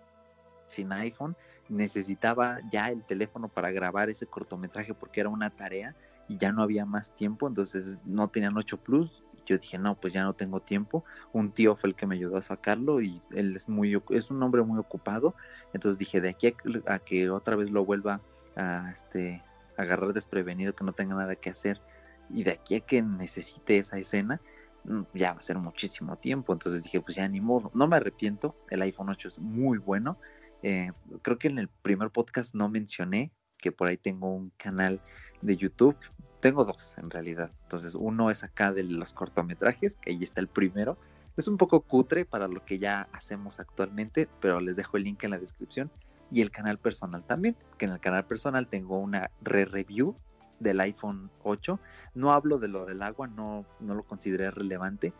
[0.66, 1.36] sin iPhone.
[1.70, 5.96] Necesitaba ya el teléfono para grabar ese cortometraje porque era una tarea
[6.28, 7.48] y ya no había más tiempo.
[7.48, 9.24] Entonces no tenían 8 Plus.
[9.46, 11.04] Yo dije, no, pues ya no tengo tiempo.
[11.32, 14.42] Un tío fue el que me ayudó a sacarlo y él es muy es un
[14.42, 15.34] hombre muy ocupado.
[15.72, 18.20] Entonces dije, de aquí a, a que otra vez lo vuelva
[18.56, 19.42] a este
[19.76, 21.80] agarrar desprevenido, que no tenga nada que hacer,
[22.28, 24.40] y de aquí a que necesite esa escena,
[24.84, 26.52] mm, ya va a ser muchísimo tiempo.
[26.52, 27.70] Entonces dije, pues ya ni modo.
[27.74, 30.18] No me arrepiento, el iPhone 8 es muy bueno.
[30.62, 30.92] Eh,
[31.22, 35.00] creo que en el primer podcast no mencioné que por ahí tengo un canal
[35.42, 35.96] de YouTube.
[36.40, 37.50] Tengo dos en realidad.
[37.64, 40.96] Entonces, uno es acá de los cortometrajes, que ahí está el primero.
[41.36, 45.22] Es un poco cutre para lo que ya hacemos actualmente, pero les dejo el link
[45.24, 45.90] en la descripción.
[46.30, 50.14] Y el canal personal también, que en el canal personal tengo una re-review
[50.60, 51.80] del iPhone 8.
[52.14, 55.12] No hablo de lo del agua, no, no lo consideré relevante,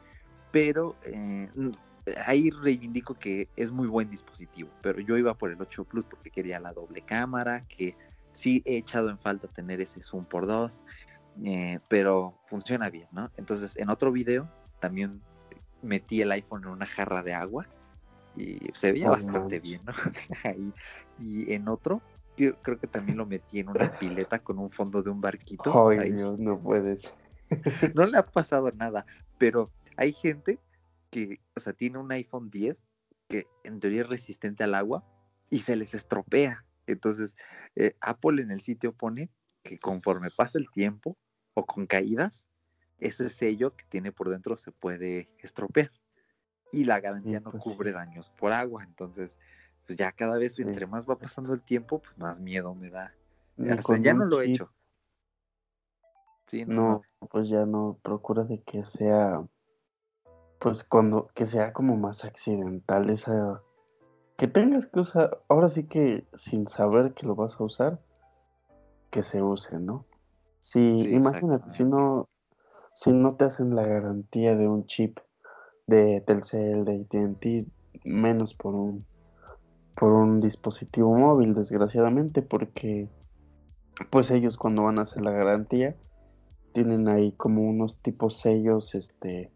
[0.53, 1.49] pero eh,
[2.25, 4.71] ahí reivindico que es muy buen dispositivo.
[4.83, 7.97] Pero yo iba por el 8 Plus porque quería la doble cámara, que
[8.33, 10.83] sí he echado en falta tener ese zoom por 2,
[11.45, 13.31] eh, pero funciona bien, ¿no?
[13.37, 15.21] Entonces, en otro video también
[15.83, 17.67] metí el iPhone en una jarra de agua
[18.37, 19.93] y se veía No bastante bien, ¿no?
[20.45, 20.73] Ahí.
[21.19, 22.01] y en otro,
[22.37, 25.89] yo creo que también lo metí en una pileta con un fondo de un barquito.
[25.89, 26.13] Ay.
[26.13, 27.11] Dios, no puedes.
[27.97, 29.05] No le ha pasado nada,
[29.37, 30.61] pero hay gente
[31.11, 32.83] que, o sea, tiene un iPhone 10
[33.29, 35.05] que en teoría es resistente al agua
[35.51, 36.65] y se les estropea.
[36.87, 37.37] Entonces,
[37.77, 39.31] eh, Apple en el sitio pone
[39.63, 41.17] que conforme pasa el tiempo
[41.55, 42.47] o con caídas,
[42.99, 45.91] ese sello que tiene por dentro se puede estropear.
[46.73, 48.85] y la garantía Sí, no pues, cubre daños por agua.
[48.85, 49.39] Entonces,
[49.87, 52.91] pues ya cada vez Sí, entre más va pasando el tiempo, pues más miedo me
[52.91, 53.15] da.
[53.57, 54.73] Ni O sea, con ya no lo he chip, hecho.
[56.47, 57.03] Sí, no, no.
[57.21, 59.47] No, pues ya no, procura de que sea,
[60.61, 63.63] pues cuando, que sea como más accidental esa,
[64.37, 68.01] que tengas que usar, ahora sí que sin saber que lo vas a usar,
[69.11, 70.05] que se use, ¿no?
[70.59, 72.29] Si, Sí, imagínate, si no,
[72.93, 75.19] si no te hacen la garantía de un chip
[75.87, 77.67] de Telcel, de AT&T,
[78.05, 79.07] menos por un,
[79.97, 83.09] por un dispositivo móvil, desgraciadamente, porque
[84.11, 85.97] pues ellos cuando van a hacer la garantía
[86.73, 89.51] tienen ahí como unos tipos sellos este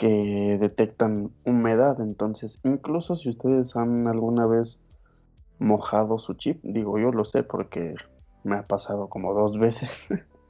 [0.00, 4.80] que detectan humedad, entonces incluso si ustedes han alguna vez
[5.58, 7.94] mojado su chip, digo yo lo sé porque
[8.42, 9.90] me ha pasado como dos veces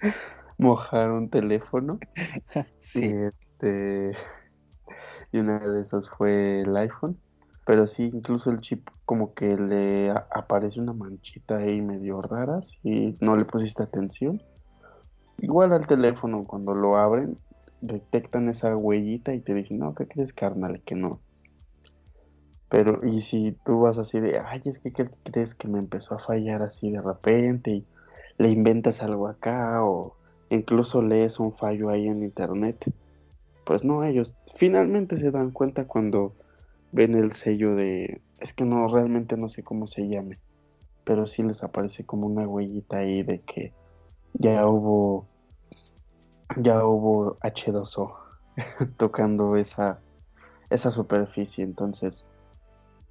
[0.59, 1.99] mojar un teléfono.
[2.81, 4.13] Sí, este
[5.33, 7.19] y una de esas fue el iPhone,
[7.67, 13.17] pero sí incluso el chip como que le aparece una manchita ahí medio rara si
[13.21, 14.41] no le pusiste atención.
[15.39, 17.37] Igual al teléfono cuando lo abren
[17.81, 20.83] detectan esa huellita y te dicen, no, ¿qué crees, carnal?
[20.83, 21.21] Que no.
[22.69, 26.15] Pero, y si tú vas así de, ay, es que ¿qué crees que me empezó
[26.15, 27.87] a fallar así de repente y
[28.39, 30.17] le inventas algo acá o
[30.51, 32.93] incluso lees un fallo ahí en internet,
[33.65, 36.35] pues no, ellos finalmente se dan cuenta cuando
[36.93, 40.39] ven el sello de, es que no, realmente no sé cómo se llame,
[41.05, 43.73] pero sí les aparece como una huellita ahí de que
[44.35, 45.27] ya hubo,
[46.57, 48.17] ya hubo H2O
[48.97, 50.01] tocando esa,
[50.71, 52.25] esa superficie, entonces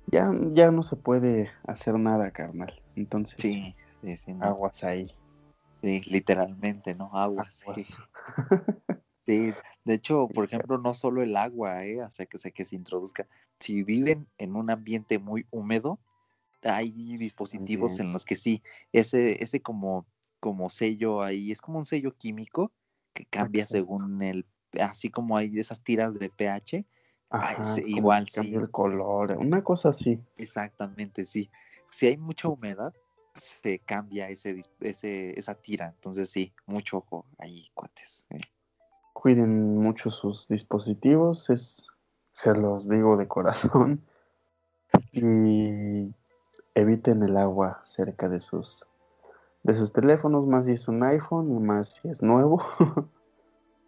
[0.08, 2.82] ya, ya no se puede hacer nada, carnal.
[2.95, 4.45] Entonces, sí, sí, sí, no.
[4.45, 5.12] aguas ahí,
[5.82, 7.10] Sí, literalmente, ¿no?
[7.13, 7.65] Agua, sí.
[7.67, 7.97] aguas.
[9.25, 12.02] Sí, de hecho, por ejemplo, no solo el agua, ¿eh?
[12.02, 13.28] Hasta que se, que se introduzca.
[13.60, 15.99] Si viven en un ambiente muy húmedo,
[16.63, 20.08] hay dispositivos en los que sí, ese, ese como,
[20.39, 22.71] como sello ahí, es como un sello químico
[23.19, 23.79] que cambia Exacto.
[23.79, 24.45] según el,
[24.79, 26.86] así como hay esas tiras de pH,
[27.60, 30.21] es- igual cambia sí, el color, una cosa así.
[30.38, 31.51] exactamente, sí.
[31.91, 32.93] Si hay mucha humedad,
[33.36, 38.25] se cambia ese, ese, esa tira, entonces sí, mucho ojo ahí, cuates.
[38.29, 38.39] ¿eh?
[39.12, 41.86] Cuiden mucho sus dispositivos, es,
[42.32, 44.01] se los digo de corazón.
[45.12, 46.12] Y
[46.73, 48.86] eviten el agua cerca de sus,
[49.69, 52.60] de sus teléfonos, más si es un iPhone más si es nuevo.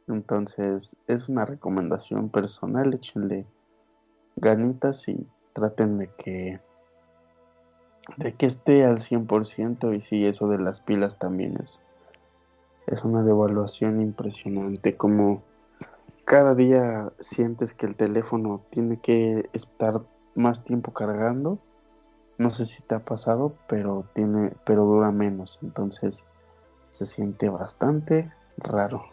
[0.07, 3.47] Entonces, es una recomendación personal, échenle
[4.35, 6.59] ganitas y traten de que
[8.17, 11.79] de que esté al 100% y sí, eso de las pilas también es,
[12.87, 15.41] es una devaluación impresionante, como
[16.25, 20.01] cada día sientes que el teléfono tiene que estar
[20.35, 21.59] más tiempo cargando,
[22.41, 26.23] no sé si te ha pasado, pero tiene, pero dura menos, entonces
[26.89, 29.03] se siente bastante raro.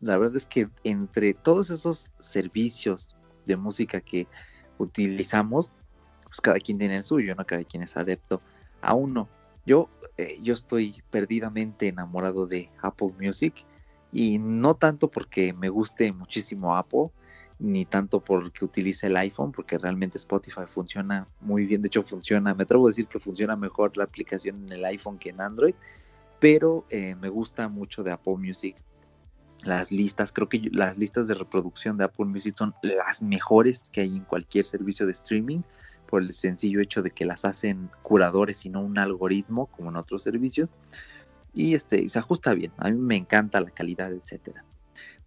[0.00, 3.16] La verdad es que entre todos esos servicios
[3.46, 4.26] de música que
[4.76, 5.72] utilizamos,
[6.24, 7.44] pues cada quien tiene el suyo, ¿no?
[7.46, 8.42] Cada quien es adepto
[8.80, 9.28] a uno.
[9.66, 13.54] Yo, eh, yo estoy perdidamente enamorado de Apple Music
[14.12, 17.10] y no tanto porque me guste muchísimo Apple,
[17.58, 21.82] ni tanto porque utilice el iPhone, porque realmente Spotify funciona muy bien.
[21.82, 25.18] De hecho, funciona, me atrevo a decir que funciona mejor la aplicación en el iPhone
[25.18, 25.74] que en Android,
[26.38, 28.76] pero eh, me gusta mucho de Apple Music
[29.62, 34.02] las listas, creo que las listas de reproducción de Apple Music son las mejores que
[34.02, 35.62] hay en cualquier servicio de streaming
[36.08, 39.96] por el sencillo hecho de que las hacen curadores y no un algoritmo como en
[39.96, 40.70] otros servicios
[41.52, 44.64] y este se ajusta bien, a mí me encanta la calidad, etcétera.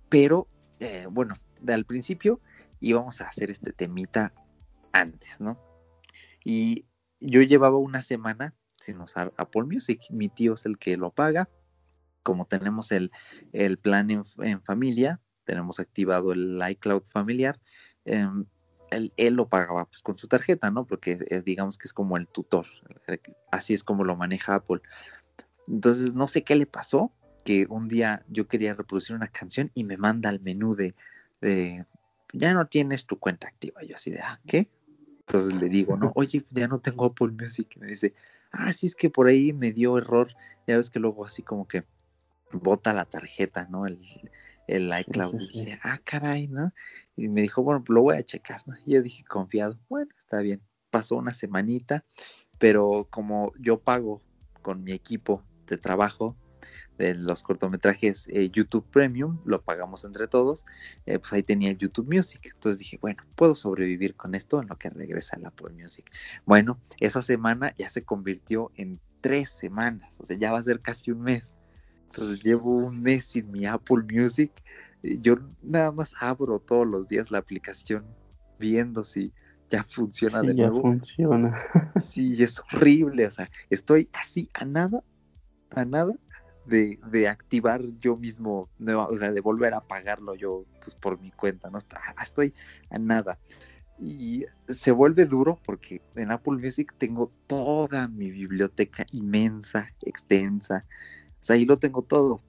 [0.09, 0.47] Pero
[0.79, 2.39] eh, bueno, de al principio
[2.79, 4.33] íbamos a hacer este temita
[4.91, 5.55] antes, ¿no?
[6.43, 6.85] Y
[7.19, 11.49] yo llevaba una semana sin usar Apple Music, mi tío es el que lo paga,
[12.23, 13.11] como tenemos el,
[13.53, 17.59] el plan en, en, familia, tenemos activado el iCloud familiar,
[18.05, 18.27] eh,
[18.91, 20.85] él, él, lo pagaba pues con su tarjeta, ¿no?
[20.85, 22.67] Porque eh, digamos que es como el tutor,
[23.51, 24.81] así es como lo maneja Apple.
[25.67, 27.11] Entonces, no sé qué le pasó,
[27.43, 30.95] que un día yo quería reproducir una canción y me manda al menú de,
[31.41, 31.85] de
[32.33, 33.83] ya no tienes tu cuenta activa.
[33.83, 34.69] Yo así de, ah, ¿qué?
[35.27, 37.75] Entonces le digo, no, oye, ya no tengo Apple Music.
[37.75, 38.13] Y me dice,
[38.51, 40.29] ah, sí, es que por ahí me dio error.
[40.67, 41.83] Ya ves que luego así como que
[42.51, 43.85] bota la tarjeta, ¿no?
[43.85, 43.99] El,
[44.75, 45.39] el iCloud.
[45.39, 46.73] sí, Y dije, ah, caray, ¿no?
[47.15, 48.75] Y me dijo, bueno, lo voy a checar, ¿no?
[48.85, 50.61] Y yo dije, confiado, bueno, está bien.
[50.89, 52.05] Pasó una semanita,
[52.57, 54.21] pero como yo pago
[54.61, 56.35] con mi equipo de trabajo
[56.97, 60.65] de los cortometrajes eh, YouTube Premium, lo pagamos entre todos,
[61.05, 62.51] eh, pues ahí tenía YouTube Music.
[62.53, 66.09] Entonces dije, bueno, puedo sobrevivir con esto en lo que regresa el Apple Music.
[66.45, 70.81] Bueno, esa semana ya se convirtió en tres semanas, o sea, ya va a ser
[70.81, 71.55] casi un mes.
[72.13, 74.51] Entonces llevo un mes sin mi Apple Music.
[75.01, 78.05] Yo nada más abro todos los días la aplicación
[78.59, 79.33] viendo si
[79.69, 80.81] ya funciona Sí, de ya nuevo.
[80.81, 81.57] funciona.
[81.99, 83.25] Sí, es horrible.
[83.27, 85.03] O sea, estoy así a nada,
[85.71, 86.13] a nada
[86.65, 91.19] de, de activar yo mismo, nueva- o sea, de volver a pagarlo yo pues, por
[91.19, 91.77] mi cuenta, ¿no?
[91.77, 92.53] Está- Estoy
[92.89, 93.39] a nada.
[93.97, 100.85] Y se vuelve duro porque en Apple Music tengo toda mi biblioteca inmensa, extensa.
[101.41, 102.39] O sea, ahí lo tengo todo.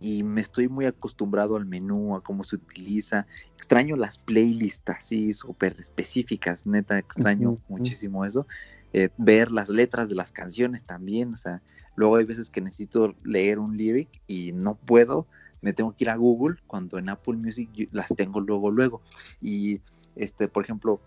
[0.00, 3.26] Y me estoy muy acostumbrado al menú, a cómo se utiliza.
[3.56, 7.78] Extraño las playlists así súper específicas, neta, extraño Ujú, ujú.
[7.78, 8.46] muchísimo eso.
[8.92, 11.62] Eh, ver las letras de las canciones también, o sea,
[11.94, 15.28] luego hay veces que necesito leer un lyric y no puedo,
[15.60, 19.02] me tengo que ir a Google cuando en Apple Music yo las tengo luego, luego.
[19.40, 19.80] Y,
[20.16, 21.00] este, por ejemplo,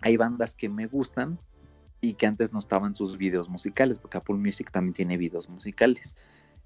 [0.00, 1.38] hay bandas que me gustan
[2.00, 6.16] y que antes no estaban sus videos musicales, porque Apple Music también tiene videos musicales.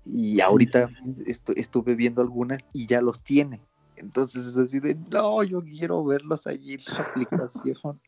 [0.05, 0.89] Y ahorita
[1.27, 3.61] estu- estuve viendo algunas y ya los tiene.
[3.97, 8.01] Entonces es así de, no, yo quiero verlos allí en la aplicación.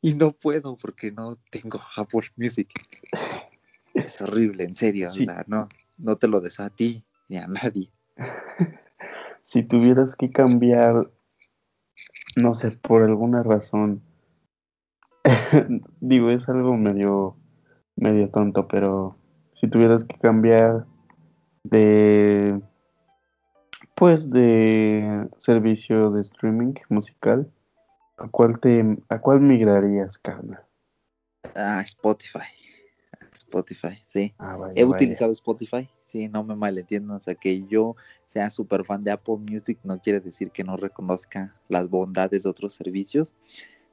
[0.00, 2.68] Y no puedo porque no tengo Apple Music.
[3.94, 5.08] Es horrible, en serio.
[5.10, 5.22] Sí.
[5.22, 5.68] O sea, no,
[5.98, 7.90] no te lo deseo a ti ni a nadie.
[9.42, 11.12] Si tuvieras que cambiar,
[12.34, 14.02] no sé, por alguna razón,
[16.00, 17.36] digo, es algo medio,
[17.94, 19.16] medio tonto, pero
[19.56, 20.86] si tuvieras que cambiar
[21.64, 22.60] de,
[23.94, 27.50] pues, de servicio de streaming musical,
[28.18, 30.60] ¿a cuál te, a cuál migrarías, carnal?
[31.54, 32.52] Ah, Spotify.
[33.32, 34.34] Spotify, sí.
[34.38, 34.94] Ah, vaya, He vaya.
[34.94, 39.36] utilizado Spotify, sí, no me malentiendan, o sea, que yo sea súper fan de Apple
[39.38, 43.34] Music no quiere decir que no reconozca las bondades de otros servicios.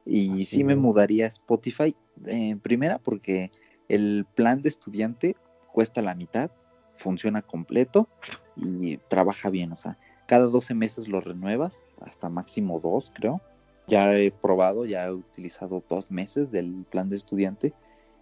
[0.05, 1.95] Y Así sí me mudaría a Spotify,
[2.25, 3.51] en primera porque
[3.87, 5.37] el plan de estudiante
[5.73, 6.49] cuesta la mitad,
[6.93, 8.07] funciona completo
[8.55, 13.41] y trabaja bien, o sea, cada 12 meses lo renuevas, hasta máximo dos, creo.
[13.87, 17.73] Ya he probado, ya he utilizado dos meses del plan de estudiante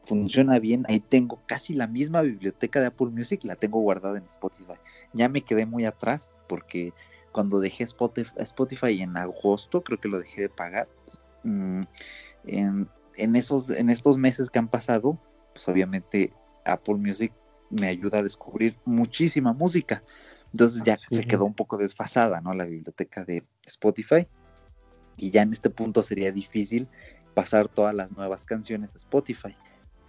[0.04, 0.86] funciona bien.
[0.88, 4.74] Ahí tengo casi la misma biblioteca de Apple Music, la tengo guardada en Spotify.
[5.14, 6.94] Ya me quedé muy atrás porque
[7.32, 10.88] cuando dejé Spotify, en agosto, creo que lo dejé de pagar.
[11.44, 11.82] mm,
[12.46, 15.18] en, en esos, en estos meses que han pasado,
[15.54, 16.34] pues obviamente
[16.66, 17.32] Apple Music
[17.72, 20.04] me ayuda a descubrir muchísima música.
[20.52, 22.54] Entonces ya se quedó un poco desfasada, ¿no?
[22.54, 24.28] La biblioteca de Spotify.
[25.18, 26.88] Y ya en este punto sería difícil
[27.34, 29.56] pasar todas las nuevas canciones a Spotify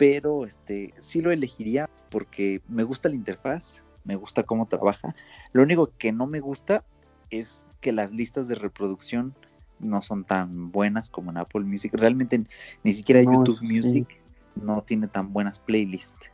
[0.03, 5.14] pero este sí lo elegiría porque me gusta la interfaz, me gusta cómo trabaja.
[5.53, 6.83] Lo único que no me gusta
[7.31, 9.33] es que las listas de reproducción
[9.79, 11.92] no son tan buenas como en Apple Music.
[11.94, 12.42] Realmente
[12.83, 13.77] ni siquiera No, YouTube sí.
[13.77, 14.09] Music
[14.57, 16.31] no tiene tan buenas playlists.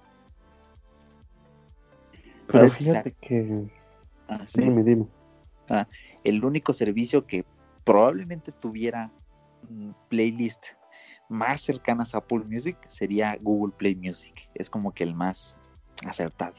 [2.50, 3.70] Pero fíjate que...
[4.28, 4.62] ah, sí.
[4.62, 5.06] Dime, dime.
[6.24, 7.44] el único servicio que
[7.84, 9.12] probablemente tuviera
[9.68, 10.64] mm, playlist
[11.28, 14.48] más cercanas a Apple Music sería Google Play Music.
[14.54, 15.58] Es como que el más
[16.06, 16.54] acertado.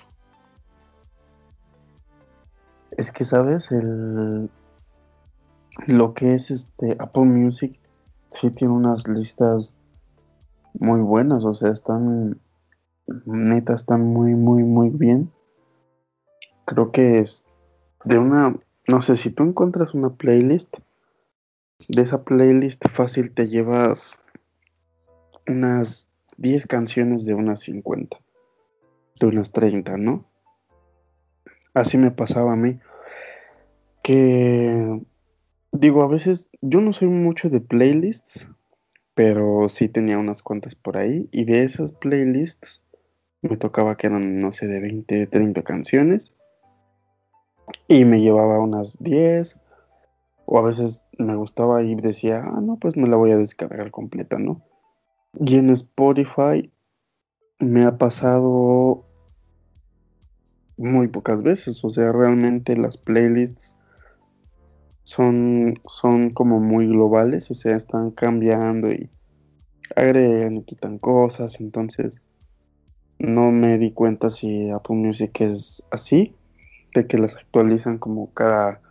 [2.91, 3.71] Es que, ¿sabes?
[3.71, 4.49] El...
[5.87, 7.79] Lo que es este Apple Music
[8.31, 9.73] sí tiene unas listas
[10.73, 12.39] muy buenas, o sea, están
[13.25, 15.31] neta, están muy, muy, muy bien.
[16.69, 17.47] Creo que es
[18.05, 18.55] de una,
[18.87, 20.71] no sé, si tú encuentras una playlist,
[21.87, 24.19] de esa playlist fácil te llevas
[25.47, 28.19] unas 10 canciones de unas 50,
[29.19, 30.25] de unas 30, ¿no?
[31.73, 32.77] Así me pasaba a mí.
[34.03, 35.01] Que
[35.71, 38.47] digo, a veces yo no soy mucho de playlists,
[39.15, 41.27] pero sí tenía unas cuantas por ahí.
[41.31, 42.83] Y de esas playlists
[43.41, 46.35] me tocaba que eran, no sé, de 20, 30 canciones.
[47.87, 49.55] Y me llevaba unas 10.
[50.45, 53.91] O a veces me gustaba y decía, ah, no, pues me la voy a descargar
[53.91, 54.61] completa, ¿no?
[55.39, 56.71] Y en Spotify
[57.59, 59.05] me ha pasado
[60.77, 61.83] muy pocas veces.
[61.83, 63.75] O sea, realmente las playlists
[65.03, 67.51] son, son como muy globales.
[67.51, 69.09] O sea, están cambiando y
[69.95, 71.59] agregan y quitan cosas.
[71.59, 72.21] Entonces,
[73.19, 76.35] no me di cuenta si Apple Music es así.
[76.93, 78.81] De que las actualizan como cada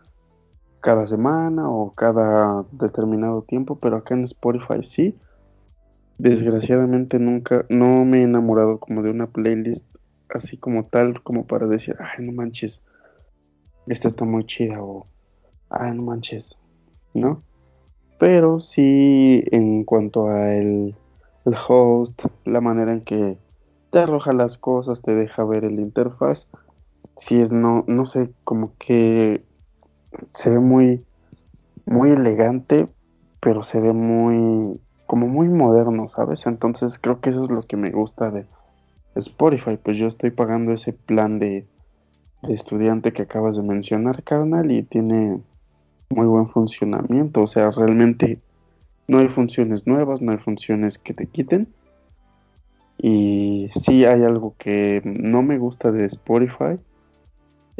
[0.80, 5.14] cada semana o cada determinado tiempo, pero acá en Spotify sí.
[6.18, 9.86] Desgraciadamente nunca, no me he enamorado como de una playlist
[10.30, 12.82] así como tal, como para decir, ay, no manches,
[13.86, 15.06] esta está muy chida o,
[15.70, 16.56] ay, no manches,
[17.14, 17.42] ¿no?
[18.18, 20.96] Pero sí en cuanto a el,
[21.46, 23.38] el host, la manera en que
[23.90, 26.48] te arroja las cosas, te deja ver el interfaz,
[27.18, 29.42] sí es, no, no sé, como que
[30.32, 31.04] se ve muy,
[31.84, 32.88] muy elegante,
[33.40, 36.46] pero se ve muy, como muy moderno, ¿sabes?
[36.46, 38.46] Entonces creo que eso es lo que me gusta de
[39.16, 41.66] Spotify, pues yo estoy pagando ese plan de,
[42.42, 45.40] de estudiante que acabas de mencionar, carnal, y tiene
[46.10, 48.38] muy buen funcionamiento, o sea, realmente
[49.08, 51.68] no hay funciones nuevas, no hay funciones que te quiten.
[53.00, 56.78] Y sí hay algo que no me gusta de Spotify,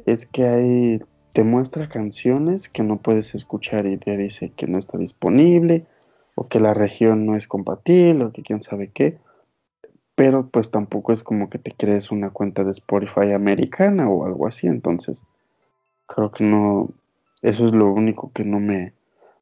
[0.06, 1.00] es que hay
[1.32, 5.86] te muestra canciones que no puedes escuchar y te dice que no está disponible
[6.34, 9.18] o que la región no es compatible o que quién sabe qué.
[10.14, 14.48] Pero pues tampoco es como que te crees una cuenta de Spotify americana o algo
[14.48, 14.66] así.
[14.66, 15.24] Entonces,
[16.06, 16.88] creo que no,
[17.42, 18.94] eso es lo único que no me,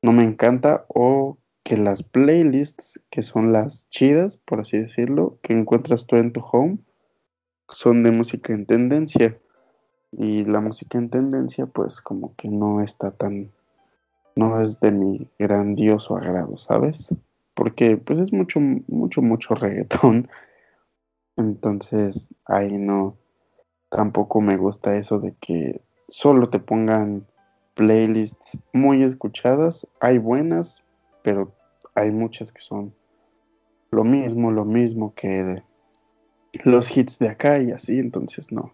[0.03, 5.53] no me encanta o que las playlists que son las chidas, por así decirlo, que
[5.53, 6.79] encuentras tú en tu home,
[7.69, 9.39] son de música en tendencia.
[10.13, 13.51] Y la música en tendencia, pues como que no está tan,
[14.35, 17.15] no es de mi grandioso agrado, ¿sabes?
[17.55, 20.29] Porque pues es mucho, mucho, mucho reggaetón.
[21.37, 23.17] Entonces ahí no,
[23.91, 27.27] tampoco me gusta eso de que solo te pongan
[27.75, 29.87] playlists muy escuchadas.
[30.01, 30.83] Hay buenas,
[31.23, 31.53] pero
[31.95, 32.95] hay muchas que son
[33.91, 35.63] lo mismo, lo mismo que
[36.65, 38.73] los hits de acá y así, entonces no,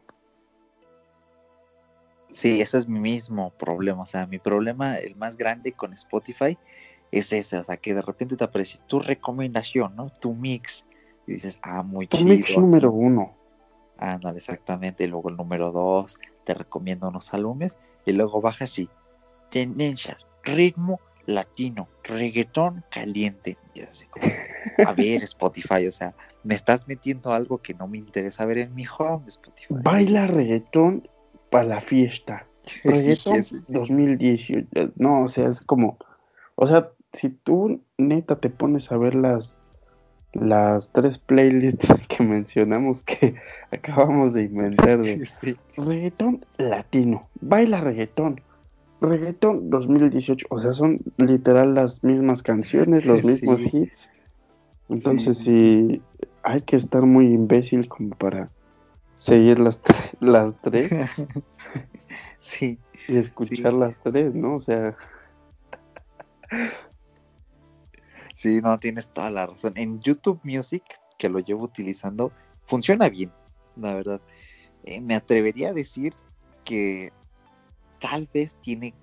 [2.32, 4.02] Sí, ese es mi mismo problema.
[4.02, 6.58] O sea, mi problema, el más grande con Spotify,
[7.10, 7.58] es ese.
[7.58, 10.10] O sea, que de repente te aparece tu recomendación, ¿no?
[10.10, 10.84] Tu mix.
[11.26, 13.34] Y dices, ah, muy tu mix número uno.
[13.98, 15.04] Ah, no, exactamente.
[15.04, 17.76] Y luego el número dos, te recomiendo unos álbumes.
[18.06, 18.88] Y luego bajas y
[19.50, 23.58] tendencias, ritmo latino, reggaetón caliente.
[23.74, 24.26] Y así como,
[24.86, 28.74] a ver, Spotify, o sea, me estás metiendo algo que no me interesa ver en
[28.74, 29.66] mi home, Spotify.
[29.68, 31.06] Baila reggaetón
[31.52, 32.46] para la fiesta.
[32.82, 34.92] Reggaeton 2018.
[34.96, 35.98] No, o sea, es como.
[36.56, 39.58] O sea, si tú neta te pones a ver las
[40.32, 43.34] las tres playlists que mencionamos que
[43.70, 45.28] acabamos de inventar de
[45.76, 48.40] reggaetón latino, baila reggaetón,
[49.00, 54.08] reggaetón 2018, o sea, son literal las mismas canciones, los mismos hits.
[54.88, 56.02] Entonces, sí,
[56.42, 58.50] hay que estar muy imbécil como para
[59.22, 59.80] seguir las,
[60.20, 60.90] las tres.
[62.40, 62.78] sí.
[63.06, 64.56] Y escuchar las tres, ¿no?
[64.56, 64.96] O sea.
[68.34, 69.74] Sí, no, tienes toda la razón.
[69.76, 70.82] En YouTube Music,
[71.18, 72.32] que lo llevo utilizando,
[72.64, 73.30] funciona bien,
[73.76, 74.20] la verdad.
[74.84, 76.14] Eh, me atrevería a decir
[76.64, 77.12] que
[78.00, 78.94] tal vez tiene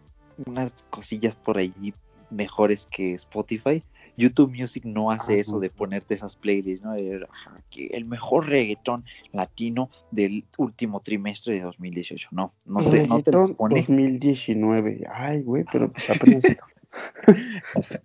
[0.46, 1.94] unas cosillas por ahí
[2.30, 3.82] mejores que Spotify,
[4.20, 6.94] YouTube Music no hace eso de ponerte esas playlists, ¿no?
[6.94, 12.30] El, mejor reggaetón latino del último trimestre de 2018.
[12.32, 13.76] No, no te, no te los pone.
[13.76, 15.08] 2019.
[15.12, 16.06] Ay, güey, pero pues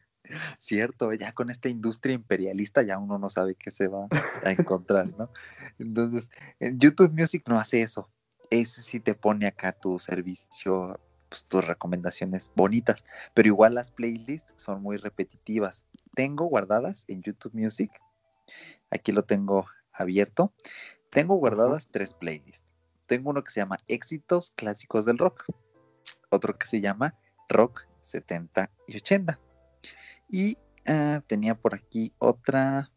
[0.59, 4.07] Cierto, ya con esta industria imperialista ya uno no sabe qué se va
[4.45, 5.31] a encontrar, ¿no?
[5.79, 8.09] Entonces, YouTube Music no hace eso.
[8.51, 10.99] Ese sí te pone acá tu servicio
[11.35, 13.05] pues, tus recomendaciones bonitas,
[13.35, 15.85] pero igual las playlists son muy repetitivas.
[16.15, 17.91] Tengo guardadas en YouTube Music,
[18.91, 20.53] aquí lo tengo abierto,
[21.11, 22.65] tengo guardadas tres playlists.
[23.07, 25.45] Tengo uno que se llama Éxitos Clásicos del Rock,
[26.31, 27.15] otro que se llama
[27.49, 29.41] Rock 70 y 80.
[30.31, 32.91] Y ah, tenía por aquí otra,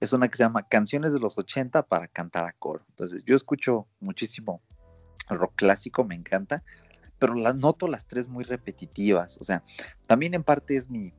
[0.00, 2.84] es una que se llama Canciones de los 80 para cantar a coro.
[2.88, 4.62] Entonces yo escucho muchísimo
[5.28, 6.64] rock clásico, me encanta,
[7.18, 9.38] pero las noto las tres muy repetitivas.
[9.38, 9.62] O sea,
[10.06, 11.12] también en parte es mi,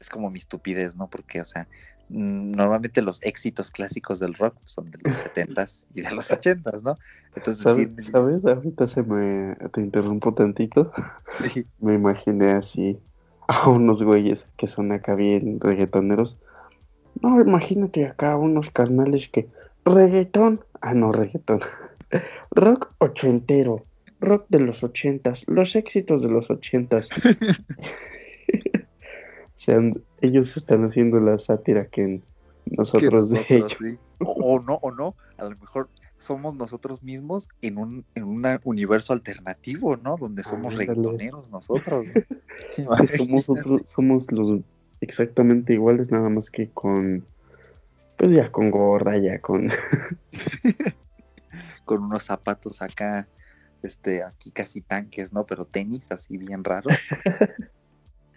[0.00, 1.08] es como mi estupidez, ¿no?
[1.08, 1.68] Porque, o sea,
[2.08, 6.82] mm, normalmente los éxitos clásicos del rock son de los 70s y de los 80s,
[6.82, 6.98] ¿no?
[7.34, 7.62] Entonces,
[8.10, 8.44] ¿sabes?
[8.44, 10.92] Ahorita se me, te interrumpo tantito.
[11.38, 11.64] Sí.
[11.78, 12.98] Me imaginé así
[13.46, 16.36] a unos güeyes que son acá bien reggaetoneros.
[17.22, 19.48] No, imagínate acá unos carnales que
[19.84, 21.60] reggaetón, ah no, reggaetón,
[22.50, 23.84] rock ochentero,
[24.20, 27.08] rock de los ochentas, los éxitos de los ochentas.
[29.66, 32.22] O ellos están haciendo la sátira que
[32.66, 33.76] nosotros, de ellos.
[34.20, 39.12] O, no, o no, a lo mejor somos nosotros mismos en un, en un universo
[39.12, 40.16] alternativo, ¿no?
[40.16, 42.06] Donde somos reggaetoneros nosotros.
[43.16, 44.52] Somos, otros- somos los
[45.00, 47.24] exactamente iguales, nada más que con,
[48.16, 49.70] pues ya con gorra, ya con...
[51.84, 53.26] Con unos zapatos acá,
[53.82, 55.46] este, aquí casi tanques, ¿no?
[55.46, 56.92] Pero tenis así bien raros.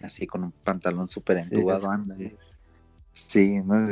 [0.04, 1.88] así con un pantalón súper Sí, entubado,
[2.18, 2.32] es.
[3.12, 3.86] Sí, ¿no?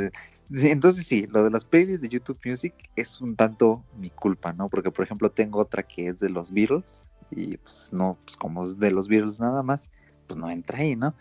[0.55, 4.53] Sí, entonces sí, lo de las playlists de YouTube Music es un tanto mi culpa,
[4.53, 4.69] ¿no?
[4.69, 8.65] Porque por ejemplo tengo otra que es de los Beatles y pues no, pues como
[8.65, 9.91] es de los Beatles nada más,
[10.27, 11.15] pues no entra ahí, ¿no?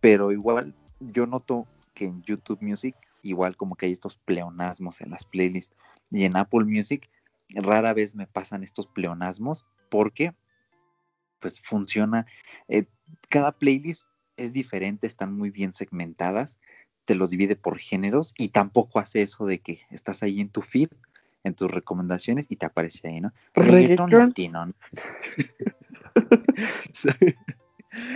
[0.00, 5.10] Pero igual yo noto que en YouTube Music igual como que hay estos pleonasmos en
[5.10, 5.76] las playlists
[6.10, 7.10] y en Apple Music
[7.50, 10.34] rara vez me pasan estos pleonasmos porque
[11.42, 12.24] pues funciona,
[12.68, 12.86] eh,
[13.28, 14.06] cada playlist
[14.36, 16.58] es diferente, están muy bien segmentadas
[17.04, 20.62] te los divide por géneros y tampoco hace eso de que estás ahí en tu
[20.62, 20.88] feed,
[21.44, 23.32] en tus recomendaciones y te aparece ahí, ¿no?
[23.54, 24.10] Reggaetón.
[24.10, 24.74] latino, ¿no?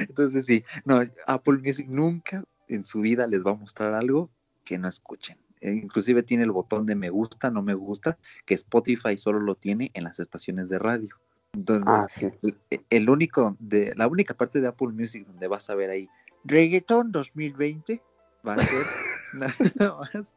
[0.09, 4.31] Entonces sí, no, Apple Music nunca en su vida les va a mostrar algo
[4.65, 5.39] que no escuchen.
[5.61, 9.55] Eh, inclusive tiene el botón de me gusta, no me gusta, que Spotify solo lo
[9.55, 11.17] tiene en las estaciones de radio.
[11.57, 12.29] Entonces, Ah, sí.
[12.91, 16.09] el, único de la única parte de Apple Music donde vas a ver ahí
[16.45, 18.03] Reggaeton 2020
[18.47, 18.87] va a ser
[19.79, 20.35] nada más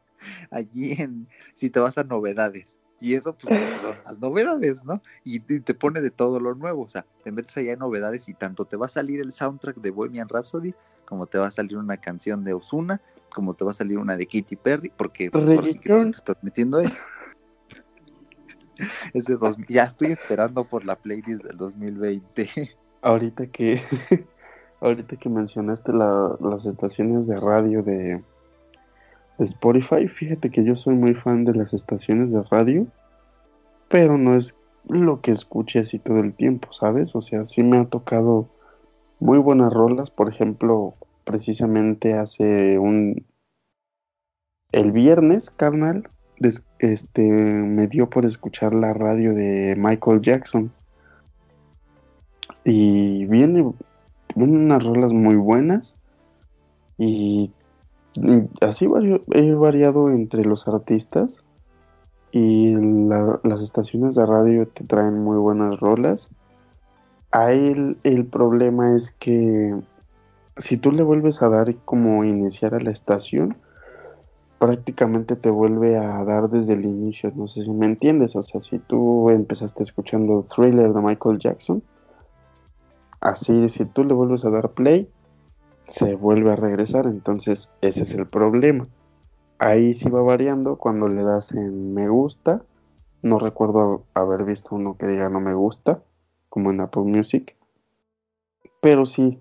[0.50, 5.02] allí en si te vas a novedades y eso pues son las novedades, ¿no?
[5.24, 8.28] Y te, te pone de todo lo nuevo, o sea, te metes allá en novedades
[8.28, 10.74] y tanto te va a salir el soundtrack de Bohemian Rhapsody
[11.10, 13.00] como te va a salir una canción de Ozuna,
[13.34, 16.08] como te va a salir una de Katy Perry, porque pues, ahora sí que te
[16.08, 17.02] estás metiendo eso.
[19.14, 22.48] Ese dos- ya estoy esperando por la playlist del 2020.
[23.02, 23.80] Ahorita que
[24.80, 28.22] ahorita que mencionaste la- las estaciones de radio de,
[29.44, 32.86] Spotify, fíjate que yo soy muy fan de las estaciones de radio,
[33.88, 34.54] pero no es
[34.88, 37.14] lo que escuche así todo el tiempo, ¿sabes?
[37.14, 38.48] O sea, sí me ha tocado
[39.18, 43.26] muy buenas rolas, por ejemplo, precisamente hace un
[44.72, 46.08] el viernes, carnal,
[46.40, 50.72] des- este me dio por escuchar la radio de Michael Jackson.
[52.64, 53.72] Y viene,
[54.34, 55.96] unas rolas muy buenas.
[56.98, 57.52] Y,
[58.60, 58.86] así
[59.32, 61.42] he variado entre los artistas.
[62.32, 66.28] Y la- las estaciones de radio te traen muy buenas rolas.
[67.32, 69.76] Ahí el, el problema es que
[70.56, 73.56] si tú le vuelves a dar como iniciar a la estación,
[74.60, 77.32] prácticamente te vuelve a dar desde el inicio.
[77.34, 78.36] No sé si me entiendes.
[78.36, 81.82] O sea, si tú empezaste escuchando Thriller de Michael Jackson,
[83.22, 85.08] así si tú le vuelves a dar play,
[85.84, 87.06] se vuelve a regresar.
[87.06, 88.84] Entonces, ese es el problema.
[89.58, 92.62] Ahí sí va variando cuando le das en me gusta.
[93.22, 96.02] No recuerdo haber visto uno que diga no me gusta,
[96.50, 97.56] como en Apple Music.
[98.82, 99.40] Pero sí,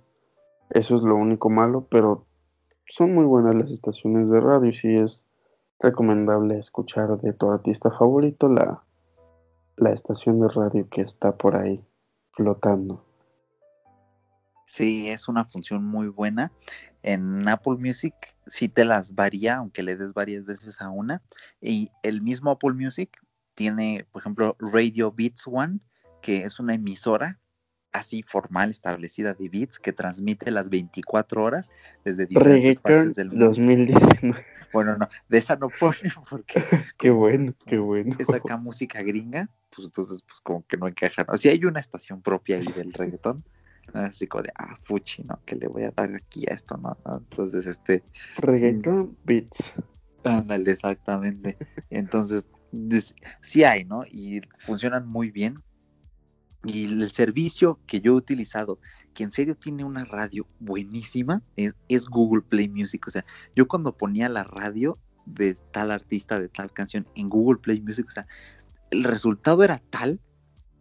[0.69, 2.23] eso es lo único malo, pero
[2.89, 5.27] son muy buenas las estaciones de radio y sí es
[5.79, 8.83] recomendable escuchar de tu artista favorito la,
[9.77, 11.83] la estación de radio que está por ahí
[12.31, 13.05] flotando.
[14.65, 16.51] Sí, es una función muy buena.
[17.01, 18.13] En Apple Music
[18.45, 21.21] sí te las varía, aunque le des varias veces a una.
[21.61, 23.09] Y el mismo Apple Music
[23.55, 25.79] tiene, por ejemplo, Radio Beats One,
[26.21, 27.39] que es una emisora
[27.91, 31.71] así formal establecida de beats que transmite las 24 horas
[32.05, 33.45] desde diferentes Reggaeton partes del mundo.
[33.45, 34.45] 2019.
[34.71, 35.97] Bueno, no, de esa no pone
[36.29, 36.61] porque
[36.97, 38.15] Qué bueno, qué bueno.
[38.19, 41.25] es acá música gringa, pues entonces pues como que no encaja.
[41.27, 41.37] ¿no?
[41.37, 43.43] Si hay una estación propia ahí del reggaetón,
[43.93, 45.39] así como de, ah, fuchi, ¿no?
[45.45, 46.97] Que le voy a dar aquí a esto, ¿no?
[47.17, 48.03] Entonces, este,
[48.37, 49.73] Reggaeton Beats.
[50.23, 51.57] ándale, exactamente.
[51.89, 52.45] Entonces,
[53.41, 54.03] sí hay, ¿no?
[54.05, 55.63] Y funcionan muy bien.
[56.63, 58.79] Y el servicio que yo he utilizado,
[59.13, 63.07] que en serio tiene una radio buenísima, es, es Google Play Music.
[63.07, 67.59] O sea, yo cuando ponía la radio de tal artista, de tal canción en Google
[67.59, 68.27] Play Music, o sea,
[68.91, 70.19] el resultado era tal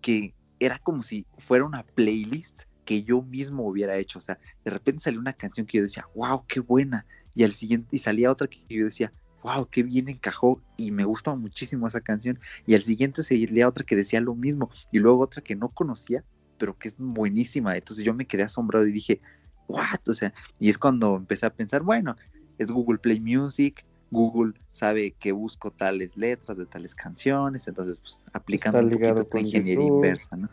[0.01, 4.19] que era como si fuera una playlist que yo mismo hubiera hecho.
[4.19, 7.07] O sea, de repente salió una canción que yo decía, wow, qué buena.
[7.35, 9.13] Y al siguiente, y salía otra que yo decía,
[9.43, 12.39] wow, qué bien encajó y me gusta muchísimo esa canción.
[12.67, 16.25] Y al siguiente salía otra que decía lo mismo y luego otra que no conocía,
[16.59, 17.77] pero que es buenísima.
[17.77, 19.21] Entonces yo me quedé asombrado y dije,
[19.69, 20.01] what?
[20.09, 22.17] O sea, y es cuando empecé a pensar, bueno,
[22.59, 28.23] es Google Play Music, Google sabe que busco tales letras de tales canciones, entonces pues
[28.33, 29.97] aplicando un poquito esta ingeniería YouTube.
[29.97, 30.49] inversa, ¿no?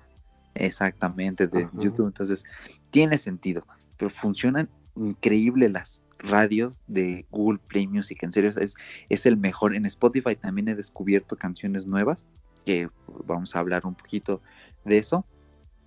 [0.54, 1.72] Exactamente, de Ajá.
[1.78, 2.08] YouTube.
[2.08, 2.44] Entonces,
[2.90, 3.66] tiene sentido,
[3.98, 8.24] pero funcionan increíble las radios de Google Play Music.
[8.24, 8.76] En serio, es,
[9.10, 9.76] es el mejor.
[9.76, 12.26] En Spotify también he descubierto canciones nuevas
[12.66, 12.90] que
[13.26, 14.42] vamos a hablar un poquito
[14.84, 15.26] de eso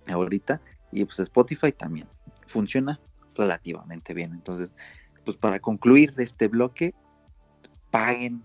[0.07, 0.61] ahorita.
[0.91, 2.07] Y pues Spotify también
[2.47, 2.99] funciona
[3.35, 4.33] relativamente bien.
[4.33, 4.71] Entonces,
[5.23, 6.93] pues para concluir este bloque,
[7.91, 8.41] paguen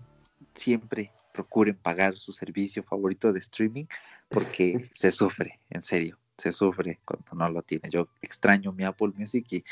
[0.53, 3.85] siempre, procuren pagar su servicio favorito de streaming
[4.29, 7.89] porque se sufre, en serio, se sufre cuando no lo tiene.
[7.89, 9.63] Yo extraño mi Apple Music y,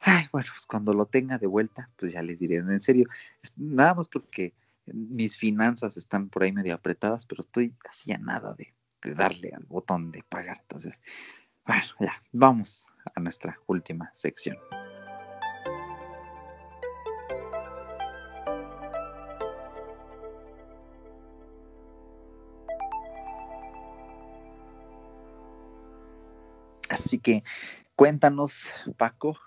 [0.00, 3.08] ay, bueno, pues cuando lo tenga de vuelta, pues ya les diré, en serio,
[3.56, 4.54] nada más porque
[4.86, 9.52] mis finanzas están por ahí medio apretadas, pero estoy así a nada de, de darle
[9.54, 10.58] al botón de pagar.
[10.60, 11.00] Entonces,
[11.66, 14.56] bueno, ya, vamos a nuestra última sección.
[26.88, 27.44] Así que
[27.94, 29.38] cuéntanos, Paco,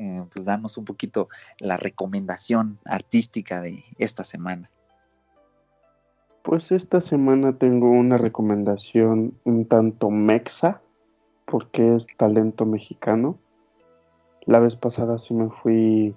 [0.00, 1.28] eh, pues danos un poquito
[1.58, 4.70] la recomendación artística de esta semana.
[6.42, 10.80] Pues esta semana tengo una recomendación un tanto mexa,
[11.44, 13.36] porque es talento mexicano.
[14.46, 16.14] La vez pasada sí me fui,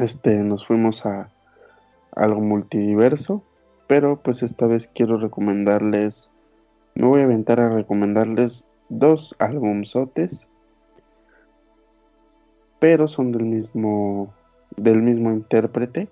[0.00, 1.30] este, nos fuimos a
[2.16, 3.44] algo multidiverso,
[3.86, 6.32] pero pues esta vez quiero recomendarles,
[6.96, 10.49] me voy a aventar a recomendarles dos álbumsotes,
[12.80, 14.34] pero son del mismo,
[14.76, 16.08] del mismo intérprete.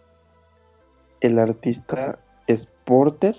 [1.21, 3.37] El artista es Porter,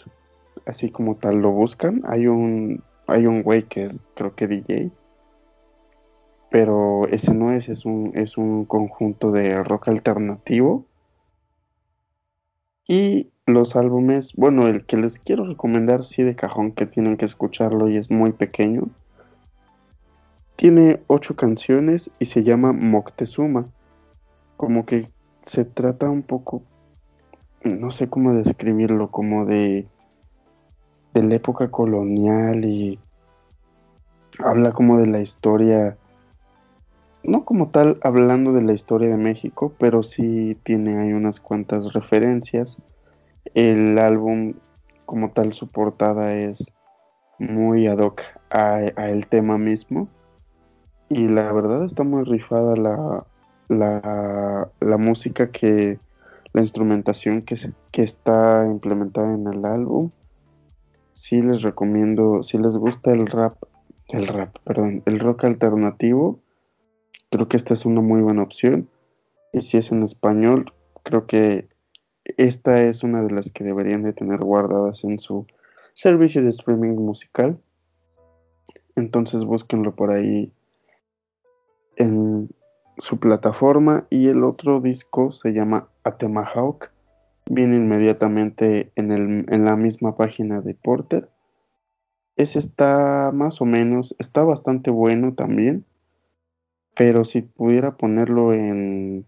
[0.65, 2.01] así como tal lo buscan.
[2.05, 4.91] Hay un, hay un güey que es, creo que DJ,
[6.49, 10.85] pero ese no es, es un, es un conjunto de rock alternativo.
[12.87, 17.25] Y los álbumes, bueno, el que les quiero recomendar, sí de cajón, que tienen que
[17.25, 18.89] escucharlo y es muy pequeño,
[20.59, 23.69] tiene ocho canciones y se llama Moctezuma.
[24.57, 25.07] Como que
[25.41, 26.63] se trata un poco,
[27.63, 29.87] no sé cómo describirlo, como de,
[31.13, 32.99] de la época colonial y
[34.43, 35.97] habla como de la historia,
[37.23, 41.93] no como tal hablando de la historia de México, pero sí tiene ahí unas cuantas
[41.93, 42.77] referencias.
[43.53, 44.55] El álbum
[45.05, 46.73] como tal su portada es
[47.37, 50.09] muy ad hoc a, a el tema mismo
[51.09, 53.25] y la verdad está muy rifada la,
[53.67, 55.99] la, la música que,
[56.53, 57.55] la instrumentación que,
[57.91, 60.11] que está implementada en el álbum.
[61.11, 63.55] Sí les recomiendo, si les gusta el rap,
[64.07, 66.39] el rap, perdón, el rock alternativo,
[67.29, 68.89] creo que esta es una muy buena opción.
[69.51, 71.67] Y si es en español, creo que
[72.37, 75.45] esta es una de las que deberían de tener guardadas en su
[75.93, 77.59] servicio de streaming musical.
[78.95, 80.51] Entonces búsquenlo por ahí
[81.99, 82.49] en
[82.97, 86.91] su plataforma y el otro disco se llama Atemahawk.
[87.45, 91.29] Viene inmediatamente en, el, en la misma página de Porter.
[92.35, 95.85] Ese está más o menos, está bastante bueno también.
[96.95, 99.25] Pero si pudiera ponerlo en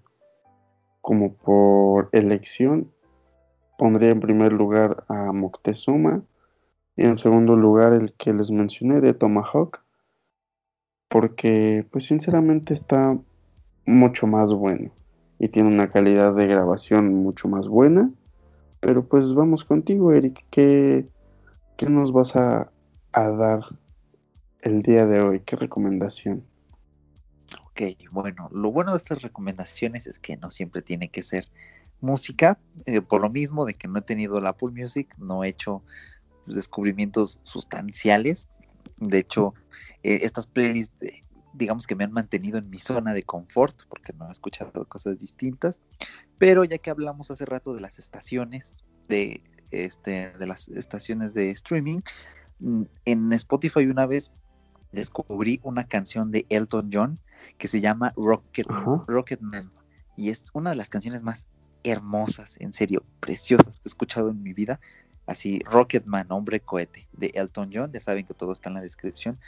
[1.02, 2.92] como por elección,
[3.78, 6.22] pondría en primer lugar a Moctezuma
[6.96, 9.82] y en segundo lugar el que les mencioné de Tomahawk
[11.12, 13.20] porque pues sinceramente está
[13.86, 14.92] mucho más bueno
[15.40, 18.10] y tiene una calidad de grabación mucho más buena.
[18.80, 20.46] Pero pues vamos contigo, Eric.
[20.50, 21.06] ¿Qué,
[21.78, 22.72] qué nos vas a,
[23.12, 23.60] a, dar
[24.62, 25.42] el día de hoy?
[25.42, 26.46] ¿Qué recomendación?
[27.66, 27.82] Ok,
[28.12, 31.48] bueno, lo bueno de estas recomendaciones es que no siempre tiene que ser
[32.00, 32.58] música.
[32.86, 35.84] Eh, por lo mismo de que no he tenido la Apple Music, no he hecho
[36.46, 38.48] descubrimientos sustanciales.
[38.98, 39.54] De hecho,
[40.04, 41.22] eh, estas playlists, eh,
[41.54, 45.20] digamos que me han mantenido en mi zona de confort, porque no he escuchado cosas
[45.20, 45.82] distintas.
[46.38, 51.52] Pero ya que hablamos hace rato de las estaciones, de, este, de las estaciones de
[51.52, 52.02] streaming,
[52.60, 54.32] mm, en Spotify una vez
[54.92, 57.20] descubrí una canción de Elton John
[57.58, 58.68] que se llama Rocket,
[59.08, 59.72] Rocketman.
[60.18, 61.48] Y es una de las canciones más
[61.84, 64.80] hermosas, en serio, preciosas que he escuchado en mi vida.
[65.32, 67.90] Así, Rocketman, hombre cohete, de Elton John.
[67.94, 69.40] Ya saben que todo está en la descripción.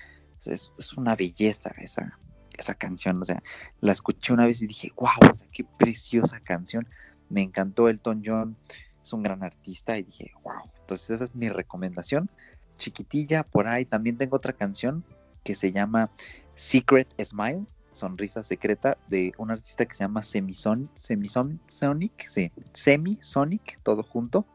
[0.45, 2.17] Es, una belleza esa,
[2.57, 3.21] esa canción.
[3.21, 3.43] O sea,
[3.81, 5.09] la escuché una vez y dije, wow,
[5.51, 6.87] qué preciosa canción.
[7.27, 8.55] Me encantó Elton John.
[9.01, 10.71] Es un gran artista y dije, wow.
[10.79, 12.31] Entonces, esa es mi recomendación.
[12.77, 15.03] Chiquitilla, por ahí también tengo otra canción
[15.43, 16.11] que se llama
[16.55, 24.01] Secret Smile, sonrisa secreta, de un artista que se llama Semisonic, Semisonic, sí, Semisonic, todo
[24.01, 24.45] junto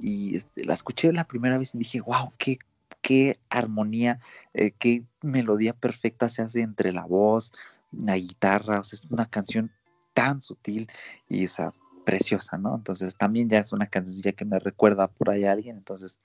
[0.00, 2.58] y este, la escuché la primera vez y dije, wow, qué,
[3.00, 4.18] qué armonía,
[4.54, 7.52] eh, qué melodía perfecta se hace entre la voz,
[7.92, 9.70] la guitarra, o sea, es una canción
[10.12, 10.88] tan sutil
[11.28, 11.72] y esa,
[12.06, 12.76] preciosa, ¿no?
[12.76, 16.20] Entonces también ya es una cancioncilla que me recuerda por ahí a alguien, entonces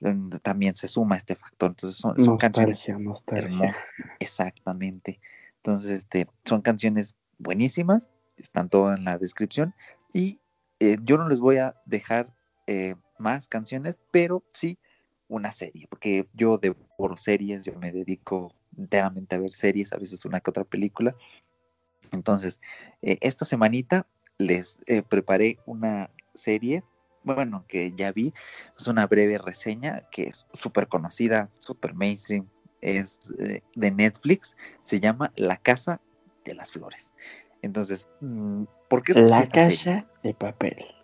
[0.00, 1.70] mm, también se suma este factor.
[1.70, 3.44] Entonces son, son canciones nostalgia.
[3.44, 3.84] hermosas,
[4.18, 5.20] exactamente.
[5.56, 8.08] Entonces, este, son canciones buenísimas,
[8.38, 9.74] están todo en la descripción
[10.14, 10.40] y
[10.80, 12.34] eh, yo no les voy a dejar
[12.70, 14.78] eh, más canciones, pero sí
[15.26, 20.24] una serie, porque yo devoro series, yo me dedico enteramente a ver series, a veces
[20.24, 21.16] una que otra película.
[22.12, 22.60] Entonces,
[23.02, 24.06] eh, esta semanita
[24.38, 26.84] les eh, preparé una serie,
[27.24, 28.32] bueno, que ya vi,
[28.78, 32.48] es una breve reseña que es súper conocida, súper mainstream,
[32.80, 36.00] es eh, de Netflix, se llama La Casa
[36.44, 37.14] de las Flores.
[37.62, 39.76] Entonces, mm, ¿por qué escogí La serie?
[39.76, 40.99] casa de papel.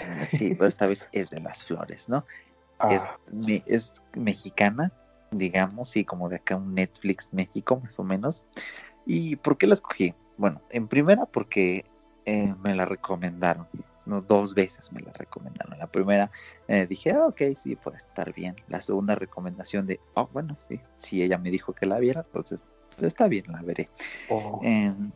[0.28, 2.24] Sí, pero esta vez es de las flores, ¿no?
[2.90, 4.92] es, Ah, me- es mexicana,
[5.30, 8.42] digamos, y como de acá un Netflix México, más o menos.
[9.06, 10.14] ¿Y por qué la escogí?
[10.38, 11.84] Bueno, en primera porque
[12.24, 13.68] eh, me la recomendaron,
[14.06, 15.78] no, dos veces me la recomendaron.
[15.78, 16.30] La primera
[16.68, 18.56] eh, dije, ah, ok, sí, puede estar bien.
[18.68, 22.64] La segunda recomendación de, oh, bueno, sí, si ella me dijo que la viera, entonces
[22.96, 23.88] pues, está bien, la veré.
[24.30, 24.60] oh.
[24.62, 25.10] Em,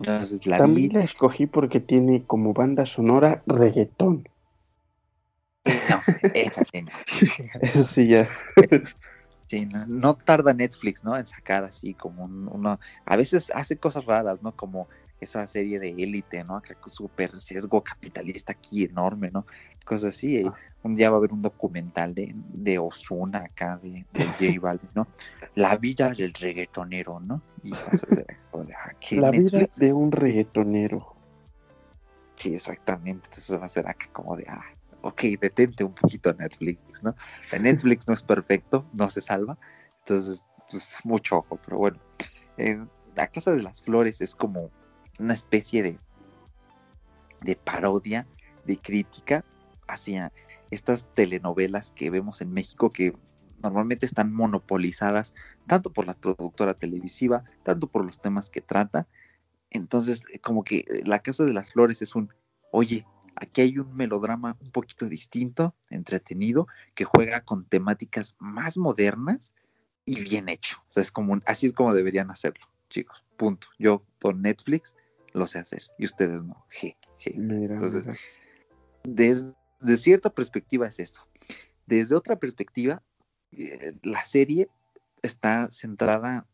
[0.00, 4.28] entonces la También vi, la escogí porque tiene como banda sonora reggaetón.
[5.88, 6.02] no,
[6.34, 6.92] esa sí, no.
[7.62, 8.28] Eso sí, ya.
[9.48, 11.16] Sí, no, no tarda Netflix, ¿no?
[11.16, 14.52] En sacar así como un- uno, a veces hace cosas raras, ¿no?
[14.56, 14.88] Como
[15.20, 16.56] esa serie de élite, ¿no?
[16.56, 19.46] Acá con súper sesgo capitalista aquí enorme, ¿no?
[19.84, 20.36] Cosas así.
[20.36, 20.50] eh,
[20.82, 24.90] Un día va a haber un documental de, de Ozuna acá, de, de J Balvin,
[24.94, 25.08] ¿no?
[25.54, 27.42] La vida del reggaetonero, ¿no?
[27.62, 31.14] Y vas a hacer como de, ah, ¿qué La vida de un reggaetonero.
[32.36, 33.26] Sí, exactamente.
[33.30, 34.64] Entonces va a ser acá como de, ah,
[35.02, 37.14] ok, detente un poquito Netflix, ¿no?
[37.58, 39.56] Netflix no es perfecto, no se salva.
[40.00, 41.98] Entonces, pues mucho ojo, pero bueno.
[42.58, 44.70] eh, la Casa de las Flores es como
[45.18, 45.98] una especie de,
[47.42, 48.26] de parodia,
[48.64, 49.44] de crítica
[49.88, 50.32] hacia
[50.70, 53.14] estas telenovelas que vemos en México que
[53.62, 55.34] normalmente están monopolizadas
[55.66, 59.06] tanto por la productora televisiva, tanto por los temas que trata.
[59.70, 62.32] Entonces, eh, como que eh, La Casa de las Flores es un,
[62.70, 63.06] oye,
[63.36, 69.54] aquí hay un melodrama un poquito distinto, entretenido, que juega con temáticas más modernas
[70.04, 70.78] y bien hecho.
[70.88, 73.24] O sea, es como un- así es como deberían hacerlo, chicos.
[73.36, 73.68] Punto.
[73.78, 74.94] Yo con Netflix
[75.36, 76.64] lo sé hacer y ustedes no.
[76.70, 77.32] Je, je.
[77.34, 78.18] Mira, Entonces, mira.
[79.04, 81.20] Desde de cierta perspectiva es esto.
[81.86, 83.02] Desde otra perspectiva,
[83.52, 84.68] eh, la serie
[85.22, 86.46] está centrada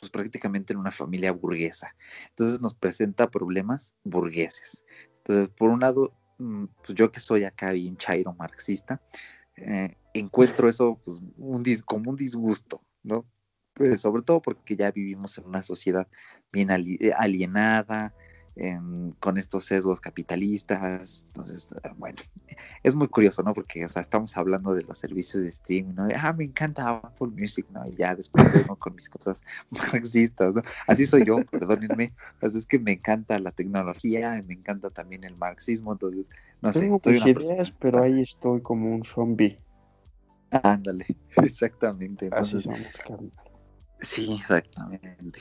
[0.00, 1.96] pues, prácticamente en una familia burguesa.
[2.28, 4.84] Entonces nos presenta problemas burgueses.
[5.18, 9.00] Entonces, por un lado, mm, pues yo que soy acá bien chairo marxista,
[9.56, 13.24] eh, encuentro eso pues, un dis- como un disgusto, ¿no?
[13.80, 16.06] Pues, sobre todo porque ya vivimos en una sociedad
[16.52, 18.14] bien eh, alienada,
[18.54, 21.24] em, con estos sesgos capitalistas.
[21.28, 22.18] Entonces, eh, bueno,
[22.82, 23.54] es muy curioso, ¿no?
[23.54, 26.08] Porque, o sea, estamos hablando de los servicios de streaming, ¿no?
[26.14, 27.86] Ah, me encanta Apple Music, ¿no?
[27.86, 30.60] Y ya después vengo con mis cosas marxistas, ¿no?
[30.86, 32.12] Así soy yo, perdónenme.
[32.38, 36.28] Pues es que me encanta la tecnología, y me encanta también el marxismo, entonces,
[36.60, 39.58] no sé, Tengo soy mis una ideas, persona- pero ahí estoy como un zombie.
[40.50, 41.06] Ándale,
[41.36, 42.28] exactamente.
[42.30, 43.32] Así somos, carnal.
[44.00, 45.40] Sí, exactamente.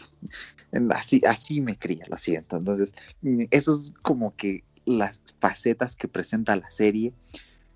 [0.92, 2.58] Así, así me cría, lo siento.
[2.58, 7.14] Entonces, mm, eso es como que las facetas que presenta la serie.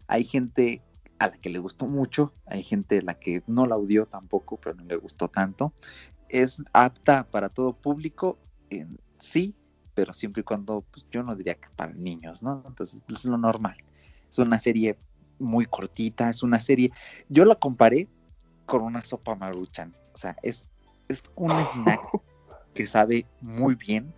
[0.07, 0.81] Hay gente
[1.19, 4.57] a la que le gustó mucho, hay gente a la que no la odió tampoco,
[4.57, 5.73] pero no le gustó tanto.
[6.29, 8.39] Es apta para todo público,
[9.19, 9.55] sí,
[9.93, 12.63] pero siempre y cuando, pues, yo no diría que para niños, ¿no?
[12.67, 13.77] Entonces, pues, es lo normal.
[14.29, 14.97] Es una serie
[15.39, 16.91] muy cortita, es una serie.
[17.29, 18.09] Yo la comparé
[18.65, 19.95] con una sopa maruchan.
[20.13, 20.65] O sea, es,
[21.07, 22.01] es un snack
[22.73, 24.13] que sabe muy bien,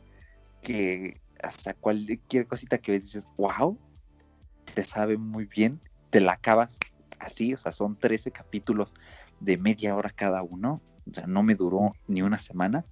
[0.61, 3.77] que hasta cualquier cosita que ves dices, wow,
[4.73, 5.79] te sabe muy bien,
[6.09, 6.77] te la acabas
[7.19, 8.93] así, o sea, son 13 capítulos
[9.39, 12.85] de media hora cada uno, o sea, no me duró ni una semana.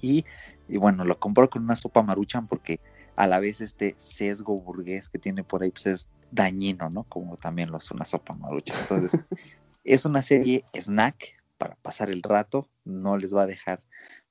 [0.00, 0.24] Y,
[0.68, 2.80] y bueno, lo comparo con una sopa maruchan porque
[3.16, 7.04] a la vez este sesgo burgués que tiene por ahí, pues es dañino, ¿no?
[7.04, 8.76] Como también lo es una sopa maruchan.
[8.80, 9.18] Entonces,
[9.84, 13.80] es una serie snack para pasar el rato, no les va a dejar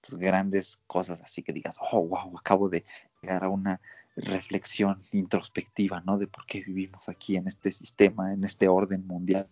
[0.02, 2.86] pues, grandes cosas así que digas, oh, wow, acabo de
[3.24, 3.82] llegar a una
[4.16, 6.20] reflexión introspectiva, ¿no?
[6.20, 9.50] De por qué vivimos aquí en este sistema, en este orden mundial.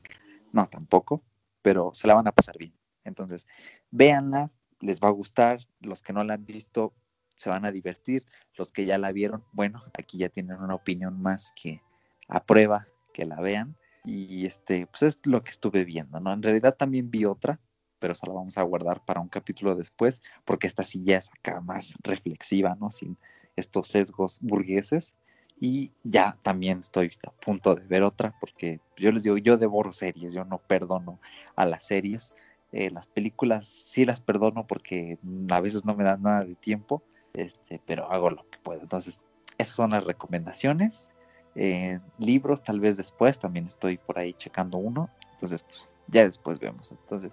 [0.54, 1.24] No, tampoco,
[1.64, 2.76] pero se la van a pasar bien.
[3.04, 3.48] Entonces,
[3.90, 6.94] véanla, les va a gustar, los que no la han visto
[7.36, 8.24] se van a divertir,
[8.58, 11.82] los que ya la vieron, bueno, aquí ya tienen una opinión más que
[12.28, 16.32] aprueba que la vean y este, pues es lo que estuve viendo, ¿no?
[16.32, 17.60] En realidad también vi otra,
[18.02, 21.30] pero esa la vamos a guardar para un capítulo después, porque esta sí ya es
[21.32, 22.90] acá más reflexiva, ¿no?
[22.90, 23.16] Sin
[23.56, 25.16] estos sesgos burgueses.
[25.60, 29.94] Y ya también estoy a punto de ver otra, porque yo les digo, yo devoro
[29.94, 31.20] series, yo no perdono
[31.56, 32.34] a las series.
[32.72, 35.20] Eh, las películas sí las perdono porque
[35.52, 38.82] a veces no me dan nada de tiempo, este, pero hago lo que puedo.
[38.82, 39.20] Entonces,
[39.60, 41.12] esas son las recomendaciones.
[41.54, 45.12] Eh, libros, tal vez después, también estoy por ahí checando uno.
[45.34, 46.92] Entonces, pues ya después vemos.
[46.92, 47.32] Entonces,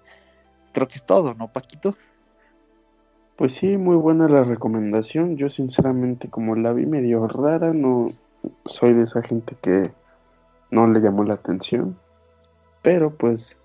[0.73, 1.95] creo que es todo, ¿no, Paquito?
[3.37, 5.37] Pues sí, muy buena la recomendación.
[5.37, 8.11] Yo sinceramente como la vi medio rara, no
[8.65, 9.93] soy de esa gente que
[10.71, 11.97] no le llamó la atención.
[12.83, 13.57] Pero pues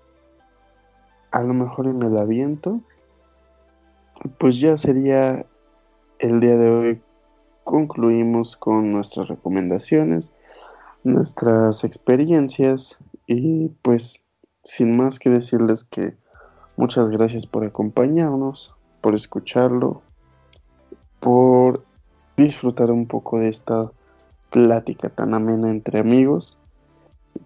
[1.32, 2.80] a lo mejor me la viento.
[4.38, 5.44] Pues ya sería
[6.20, 7.02] el día de hoy.
[7.64, 10.32] Concluimos con nuestras recomendaciones,
[11.02, 12.96] nuestras experiencias
[13.26, 14.20] y pues
[14.62, 16.14] sin más que decirles que
[16.76, 20.00] muchas gracias por acompañarnos por escucharlo,
[21.20, 21.84] por
[22.38, 23.92] disfrutar un poco de esta
[24.48, 26.58] plática tan amena entre amigos.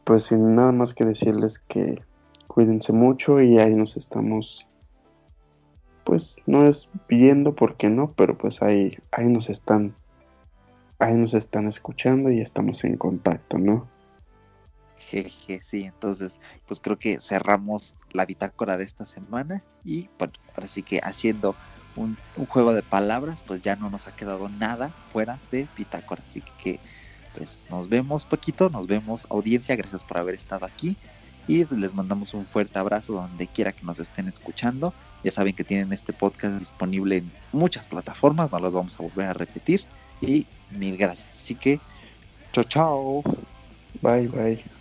[0.05, 2.01] Pues sin nada más que decirles que
[2.47, 4.69] cuídense mucho y ahí nos estamos,
[6.05, 9.97] pues no es viendo porque no, pero pues ahí, ahí nos están,
[11.01, 13.89] ahí nos están escuchando y estamos en contacto, ¿no?
[15.11, 20.69] Jeje, sí, entonces pues creo que cerramos la bitácora de esta semana y bueno, ahora
[20.69, 21.55] sí que haciendo
[21.97, 26.43] un, juego de palabras pues ya no nos ha quedado nada fuera de bitácora, así
[26.63, 26.79] que
[27.37, 30.97] pues nos vemos poquito, nos vemos audiencia, gracias por haber estado aquí
[31.47, 34.93] y les mandamos un fuerte abrazo donde quiera que nos estén escuchando.
[35.25, 39.27] Ya saben que tienen este podcast disponible en muchas plataformas, no los vamos a volver
[39.27, 39.85] a repetir
[40.21, 41.37] y mil gracias.
[41.37, 41.81] Así que,
[42.53, 43.23] chao, chao.
[44.03, 44.78] Bye, bye.